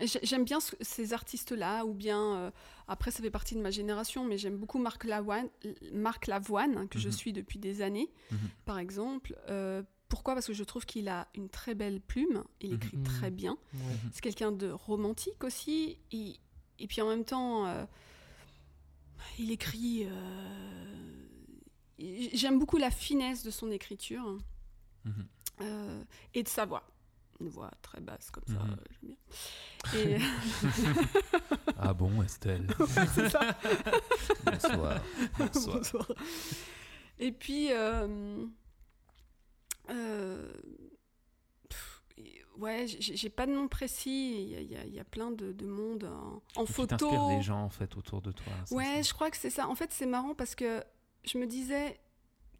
[0.00, 2.50] j'ai- J'aime bien ce- ces artistes-là, ou bien euh,
[2.86, 5.48] après ça fait partie de ma génération, mais j'aime beaucoup Marc Lavoine,
[5.92, 7.12] Marc Lavoine que je Mhm.
[7.12, 8.38] suis depuis des années, Mhm.
[8.64, 9.36] par exemple.
[9.48, 10.34] Euh, pourquoi?
[10.34, 12.76] Parce que je trouve qu'il a une très belle plume, il Mhm.
[12.76, 13.02] écrit Mhm.
[13.04, 13.56] très bien.
[14.12, 16.34] C'est quelqu'un de romantique aussi, et,
[16.78, 17.84] et puis en même temps, euh,
[19.38, 20.04] il écrit.
[20.06, 21.24] euh,
[22.32, 24.38] J'aime beaucoup la finesse de son écriture
[25.04, 25.26] Mhm.
[25.62, 26.04] euh,
[26.34, 26.86] et de sa voix.
[27.40, 28.76] Une voix très basse comme ça, Mhm.
[28.90, 30.00] j'aime bien.
[30.00, 30.16] Et
[31.76, 32.66] Ah bon, Estelle?
[32.78, 33.40] Ouais, c'est ça.
[34.44, 35.00] Bonsoir.
[35.38, 35.76] Bonsoir.
[35.78, 36.08] Bonsoir.
[37.18, 38.44] Et puis, euh,
[41.68, 42.02] pff,
[42.58, 44.42] ouais, j'ai pas de nom précis.
[44.42, 46.96] Il y a, y a- y a plein de, de monde en, en Tu photo.
[46.96, 48.52] t'inspires des gens en fait autour de toi.
[48.70, 49.68] Ouais, je crois que c'est ça.
[49.68, 50.82] En fait, c'est marrant parce que
[51.24, 51.98] je me disais,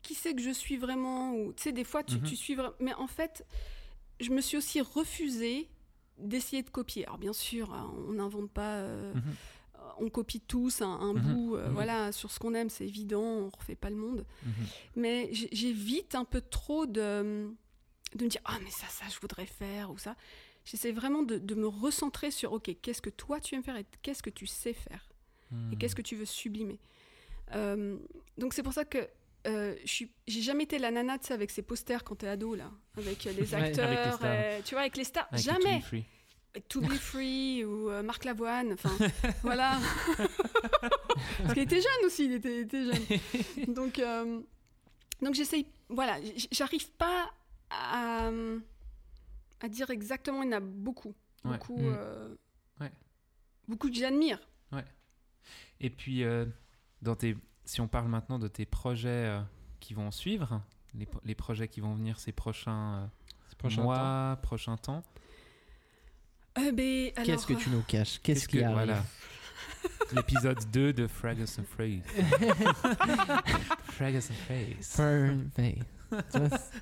[0.02, 2.22] qui c'est que je suis vraiment Ou tu sais, des fois, tu, Mhm.
[2.24, 2.56] tu suis.
[2.80, 3.44] Mais en fait,
[4.20, 5.68] je me suis aussi refusée
[6.18, 7.04] d'essayer de copier.
[7.06, 8.76] Alors, bien sûr, hein, on n'invente pas.
[8.76, 9.34] euh, Mhm.
[10.01, 11.20] On copie tous un, un Mhm.
[11.22, 11.72] bout, euh, Mhm.
[11.74, 14.24] voilà, sur ce qu'on aime, c'est évident, on refait pas le monde.
[14.44, 14.53] Mhm.
[14.96, 17.49] Mais j'évite un peu trop de,
[18.14, 20.16] de me dire ah mais ça ça je voudrais faire ou ça.
[20.64, 23.86] J'essaie vraiment de, de me recentrer sur ok qu'est-ce que toi tu aimes faire et
[24.03, 25.09] qu'est-ce que tu sais faire
[25.72, 26.78] et qu'est-ce que tu veux sublimer.
[27.55, 27.96] Euh,
[28.36, 28.99] donc c'est pour ça que
[29.46, 30.11] euh, j'ai
[30.42, 33.86] jamais été la nana avec ses posters quand t'es ado là, avec les Ouais, acteurs,
[33.86, 34.20] avec les stars.
[34.24, 35.80] euh, tu vois avec les stars, Avec jamais.
[36.68, 38.90] To Be Free ou euh, Marc Lavoine, enfin
[39.42, 39.78] voilà.
[41.38, 43.74] Parce qu'il était jeune aussi, il était, il était jeune.
[43.74, 44.40] Donc, euh,
[45.20, 46.18] donc j'essaye, voilà,
[46.53, 47.30] j'arrive pas
[47.70, 48.30] à,
[49.61, 51.14] à dire exactement, il y en a beaucoup.
[51.44, 51.53] Ouais.
[51.59, 51.94] Beaucoup, Mm.
[51.96, 52.34] euh,
[52.80, 52.92] Ouais.
[53.66, 54.38] beaucoup que j'admire.
[55.80, 56.44] Et puis, euh,
[57.03, 59.40] dans tes, si on parle maintenant de tes projets euh,
[59.80, 60.61] qui vont suivre,
[60.94, 63.07] les, pro- les projets qui vont venir ces prochains, euh,
[63.59, 65.03] Prochain mois, prochains temps.
[66.59, 68.20] Euh, ben, Qu'est-ce que tu nous caches?
[68.22, 68.74] Qu'est-ce qui que- arrive?
[68.74, 69.02] voilà.
[70.12, 72.00] L'épisode 2 de Fragrance and Phrase.
[73.92, 74.94] Fragrance and Phrase.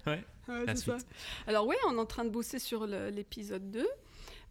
[0.06, 0.24] Ouais,
[0.64, 0.98] La c'est ça.
[1.46, 3.86] Alors ouais, on est en train de bosser sur l'épisode 2.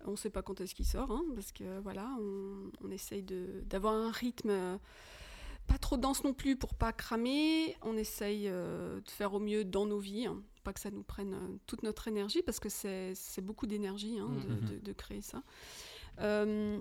[0.07, 3.23] On ne sait pas quand est-ce qu'il sort, hein, parce que voilà, on, on essaye
[3.67, 4.77] d'avoir un rythme euh,
[5.67, 7.75] pas trop dense non plus pour pas cramer.
[7.81, 11.03] On essaye euh, de faire au mieux dans nos vies, hein, pas que ça nous
[11.03, 14.69] prenne euh, toute notre énergie, parce que c'est beaucoup d'énergie hein, de, Mhm.
[14.69, 15.41] de- de créer ça.
[16.19, 16.79] Euh,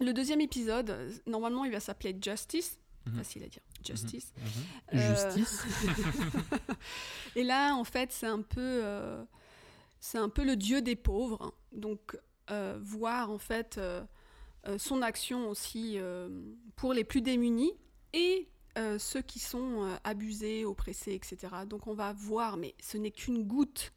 [0.00, 0.94] le deuxième épisode,
[1.26, 2.78] normalement, il va s'appeler Justice.
[3.06, 3.16] Mhm.
[3.18, 3.62] Facile à dire.
[3.84, 4.32] Justice.
[4.36, 4.98] Mhm.
[5.00, 5.64] Euh, Justice.
[7.36, 8.82] et là, en fait, c'est un peu,
[10.00, 11.54] c'est un peu le dieu des pauvres.
[11.72, 12.18] Donc,
[12.50, 13.80] euh, voir en fait
[14.78, 16.28] son action aussi euh,
[16.74, 17.72] pour les plus démunis
[18.16, 18.48] et
[18.78, 21.36] euh, ceux qui sont euh, abusés, oppressés, etc.
[21.68, 23.92] Donc, on va voir, mais ce n'est qu'une goutte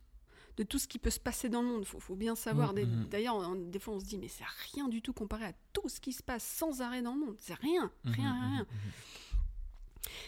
[0.57, 1.82] de tout ce qui peut se passer dans le monde.
[1.84, 2.74] Il faut, faut bien savoir.
[2.74, 3.07] Des- Mhm.
[3.09, 4.43] D'ailleurs, des fois, on se dit, mais c'est
[4.74, 7.38] rien du tout comparé à tout ce qui se passe sans arrêt dans le monde.
[7.39, 8.59] C'est rien, rien, Mhm, rien.
[8.59, 8.65] mhm,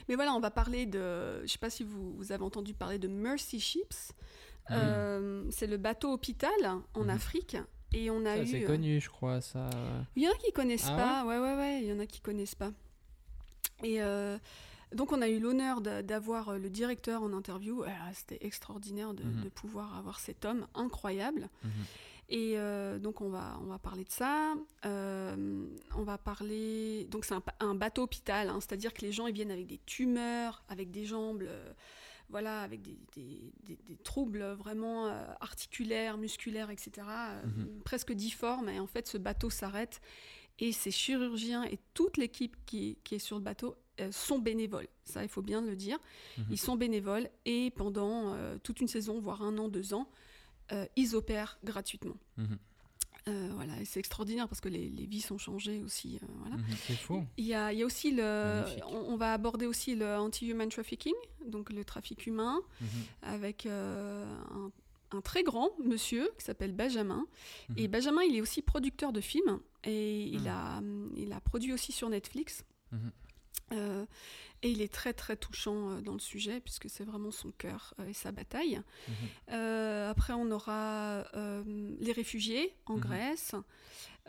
[0.10, 1.42] Mais voilà, on va parler de.
[1.44, 4.12] Je sais pas si vous, vous avez entendu parler de Mercy Ships.
[4.70, 4.76] Oui.
[4.78, 6.52] Euh, c'est le bateau hôpital
[6.94, 7.10] en.
[7.10, 7.58] Afrique.
[7.94, 8.48] Et on a Ça, eu.
[8.48, 9.42] c'est connu, je crois.
[9.42, 9.70] Ça.
[10.16, 11.26] Il y en a qui connaissent Ah pas.
[11.26, 11.80] Ouais, ouais, ouais.
[11.84, 12.72] Il y en a qui connaissent pas.
[13.84, 14.38] Et euh,
[14.94, 17.84] donc, on a eu l'honneur d'a- d'avoir euh, le directeur en interview.
[17.86, 19.42] Ah, C'était extraordinaire de, Mhm.
[19.44, 21.50] de pouvoir avoir cet homme incroyable.
[21.64, 21.72] mhm.
[22.34, 24.54] Et euh, donc on va, on va parler de ça.
[24.86, 25.66] Euh,
[25.98, 27.06] on va parler.
[27.12, 30.64] Donc c'est un, bateau hôpital, hein, c'est-à-dire que les gens ils viennent avec des tumeurs,
[30.70, 31.74] avec des jambes, euh,
[32.30, 37.06] voilà, avec des, des- des- des troubles vraiment euh, articulaires, musculaires, etc.
[37.06, 37.82] euh, Mhm.
[37.84, 38.70] Presque difformes.
[38.70, 40.00] Et en fait, ce bateau s'arrête
[40.62, 44.88] et ces chirurgiens et toute l'équipe qui, qui est sur le bateau euh, sont bénévoles.
[45.04, 45.98] Ça, il faut bien le dire.
[46.38, 46.46] Mhm.
[46.52, 50.08] Ils sont bénévoles et pendant euh, toute une saison, voire un an, deux ans,
[50.72, 52.16] euh, ils opèrent gratuitement.
[52.38, 52.58] Mhm.
[53.28, 56.18] Euh, voilà, c'est extraordinaire parce que les, les vies sont changées aussi.
[56.24, 56.58] euh, voilà.
[56.58, 56.66] Mhm.
[56.88, 57.24] C'est fou.
[57.38, 58.64] Il y a, il y a aussi le.
[58.88, 61.14] On, on va aborder aussi le anti-human trafficking,
[61.46, 62.62] donc le trafic humain,
[63.22, 64.72] avec euh, un,
[65.14, 67.26] un très grand monsieur qui s'appelle Benjamin.
[67.70, 67.76] Mhm.
[67.78, 70.48] Et Benjamin, il est aussi producteur de films et il, Mhm.
[70.48, 70.82] a,
[71.16, 72.64] il a produit aussi sur Netflix.
[72.92, 73.12] Mhm.
[73.74, 74.06] Euh,
[74.64, 77.94] et il est très très touchant euh, dans le sujet puisque c'est vraiment son cœur
[78.00, 78.82] euh, et sa bataille.
[79.52, 81.64] Euh, après, on aura euh,
[82.00, 82.98] les réfugiés en.
[82.98, 83.56] Grèce.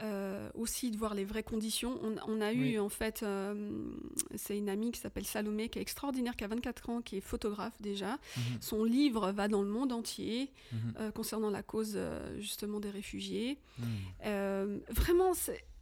[0.00, 2.00] Euh, aussi de voir les vraies conditions.
[2.02, 3.92] On, on a eu en fait, euh,
[4.36, 7.20] c'est une amie qui s'appelle Salomé, qui est extraordinaire, qui a 24 ans, qui est
[7.20, 8.12] photographe déjà.
[8.36, 8.42] Mhm.
[8.62, 10.94] Son livre va dans le monde entier Mhm.
[10.98, 11.98] euh, concernant la cause
[12.38, 13.58] justement des réfugiés.
[13.78, 14.80] Mhm.
[14.88, 15.32] Vraiment,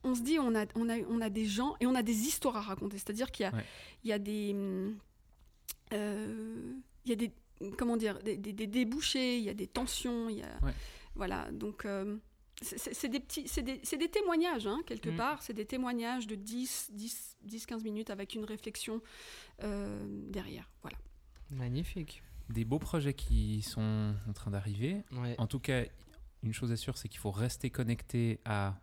[0.02, 2.18] on se dit, on a, on, a, on a des gens et on a des
[2.26, 2.98] histoires à raconter.
[2.98, 3.64] C'est-à-dire qu'il y a, Ouais.
[4.02, 4.56] il y a des.
[5.92, 7.30] il y a des.
[7.78, 10.64] Comment dire Des, des- des débouchés, il y a des tensions, il y a.
[10.64, 10.72] Ouais.
[11.14, 11.86] Voilà, donc.
[12.62, 15.16] C'est- des petits c'est des, c'est des témoignages hein, quelque Mm.
[15.16, 19.00] part c'est des témoignages de 10 10 10 15 minutes avec une réflexion
[19.62, 19.98] euh,
[20.28, 20.96] derrière voilà
[21.50, 22.22] Magnifique.
[22.48, 25.02] Des beaux projets qui sont en train d'arriver.
[25.12, 25.34] Ouais.
[25.38, 25.82] En tout cas,
[26.44, 28.76] une chose est sûre, c'est qu'il faut rester connecté à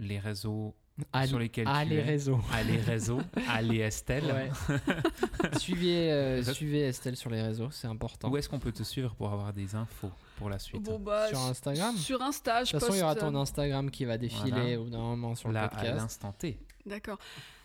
[0.00, 0.74] les réseaux
[1.12, 2.02] Ah, sur lesquels ah, tu les es.
[2.02, 2.40] réseaux.
[2.52, 4.24] À les réseaux, à les Estelle.
[4.24, 4.50] Ouais.
[5.58, 8.28] suivez, euh, suivez Estelle sur les réseaux, c'est important.
[8.30, 10.10] Où est-ce qu'on peut te suivre pour avoir des infos?
[10.38, 11.96] Pour la suite Bon, bah, Sur Instagram?
[11.96, 14.16] sur Insta De je toute façon, il y aura poste, euh, ton Instagram qui va
[14.18, 14.90] défiler Voilà.
[14.90, 15.96] d'un moment sur Là, le à podcast.
[15.96, 16.58] l'instant T.
[16.86, 17.18] D'accord.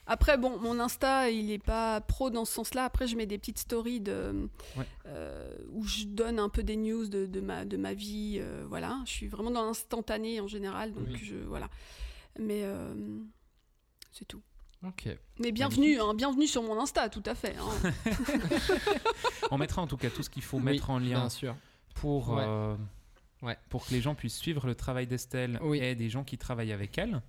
[0.06, 2.84] Après, bon, mon Insta, il n'est pas pro dans ce sens-là.
[2.84, 4.86] Après, je mets des petites stories de, Ouais.
[5.06, 8.38] euh, où je donne un peu des news de, de ma, de ma vie.
[8.42, 9.00] euh, voilà.
[9.06, 10.92] Je suis vraiment dans l'instantané en général.
[10.92, 11.20] Donc, Oui.
[11.24, 11.70] je, voilà.
[12.38, 12.94] Mais euh,
[14.12, 14.42] c'est tout.
[14.86, 15.08] Ok.
[15.40, 17.56] Mais bienvenue, hein, bienvenue sur mon Insta, tout à fait.
[17.58, 17.92] hein.
[19.52, 21.56] On mettra en tout cas tout ce qu'il faut Oui, mettre en lien Bien sûr.
[21.94, 22.44] Pour, Ouais.
[22.46, 22.76] euh,
[23.42, 23.58] Ouais.
[23.70, 25.80] pour que les gens puissent suivre le travail d'Estelle Oui.
[25.80, 27.22] et des gens qui travaillent avec elle.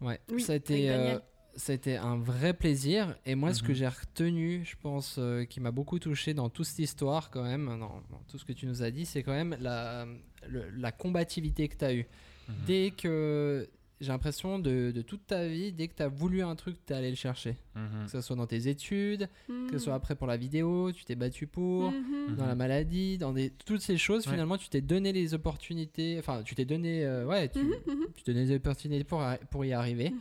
[0.00, 0.20] Ouais.
[0.30, 1.18] Oui, ça, a été, euh,
[1.56, 3.16] ça a été un vrai plaisir.
[3.26, 3.74] Et moi, ce que Mhm.
[3.74, 7.66] j'ai retenu, je pense, euh, qui m'a beaucoup touché dans toute cette histoire, quand même,
[7.66, 10.06] dans, dans tout ce que tu nous as dit, c'est quand même la,
[10.48, 12.06] le- la combativité que tu as eue.
[12.48, 12.54] Mhm.
[12.66, 13.68] Dès que.
[14.00, 16.92] J'ai l'impression de, de toute ta vie, dès que tu as voulu un truc, tu
[16.92, 17.56] es allé le chercher.
[17.74, 18.06] Mhm.
[18.06, 19.96] Que ce soit dans tes études, que ce soit Mhm.
[19.96, 21.90] après pour la vidéo, tu t'es battu pour.
[21.92, 22.36] Mhm.
[22.36, 24.32] dans la maladie, dans des, toutes ces choses, Ouais.
[24.32, 28.22] finalement, tu t'es donné les opportunités, enfin, tu t'es donné, euh, ouais, tu, Mhm, tu
[28.22, 30.12] t'es donné les opportunités pour, pour y arriver,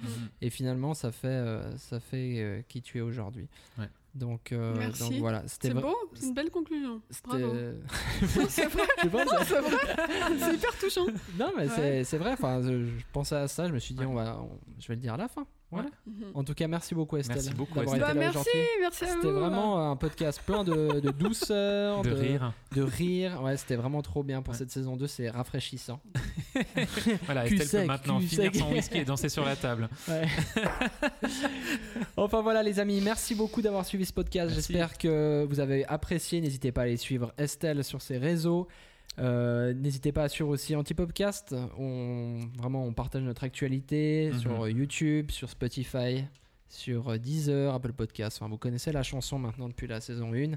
[0.41, 3.47] et finalement, ça fait, euh, ça fait euh, qui tu es aujourd'hui.
[3.77, 3.85] Ouais.
[4.15, 5.03] Donc, euh, Merci.
[5.03, 7.01] donc voilà, c'était beau, c'est une belle conclusion.
[7.09, 7.53] c'était- Bravo.
[8.49, 9.77] c'est vrai, c'est vrai.
[10.39, 11.05] C'est hyper touchant.
[11.37, 11.73] non, mais Ouais.
[11.75, 14.07] c'est- c'est vrai, enfin, je, je pensais à ça, je me suis dit, Ouais.
[14.07, 15.45] on va, on- je vais le dire à la fin.
[15.71, 15.81] Ouais.
[16.07, 16.31] Mhm.
[16.33, 17.35] En tout cas, merci beaucoup Estelle.
[17.35, 18.09] Merci beaucoup, d'avoir Estelle.
[18.09, 18.69] été Bah, là merci, aujourd'hui.
[18.81, 19.13] merci à vous.
[19.21, 22.53] C'était vraiment un podcast plein de, de douceur, De rire.
[22.75, 23.41] de rire.
[23.43, 24.57] Ouais, c'était vraiment trop bien pour Ouais.
[24.57, 25.99] cette saison 2, c'est rafraîchissant.
[27.25, 28.55] Voilà, Estelle sec, peut maintenant finir sec.
[28.55, 29.87] son whisky et danser sur la table.
[30.07, 30.25] Ouais.
[32.17, 34.53] enfin voilà les amis, merci beaucoup d'avoir suivi ce podcast.
[34.53, 36.41] J'espère que vous avez apprécié.
[36.41, 38.67] N'hésitez pas à aller suivre Estelle sur ses réseaux.
[39.17, 41.55] Euh, N'hésitez pas à suivre aussi Antipopcast.
[41.77, 44.39] On vraiment on partage notre actualité Mhm.
[44.39, 46.23] sur YouTube, sur Spotify,
[46.69, 48.37] sur Deezer, Apple Podcast.
[48.39, 50.53] Enfin, vous connaissez la chanson maintenant depuis la saison 1.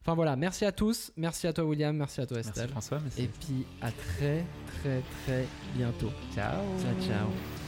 [0.00, 2.70] Enfin voilà, merci à tous, merci à toi William, merci à toi Merci Estelle.
[2.70, 2.98] François.
[3.00, 3.22] Merci.
[3.22, 6.10] Et puis à très très très bientôt.
[6.34, 6.60] Ciao.
[6.80, 7.61] Ciao ciao.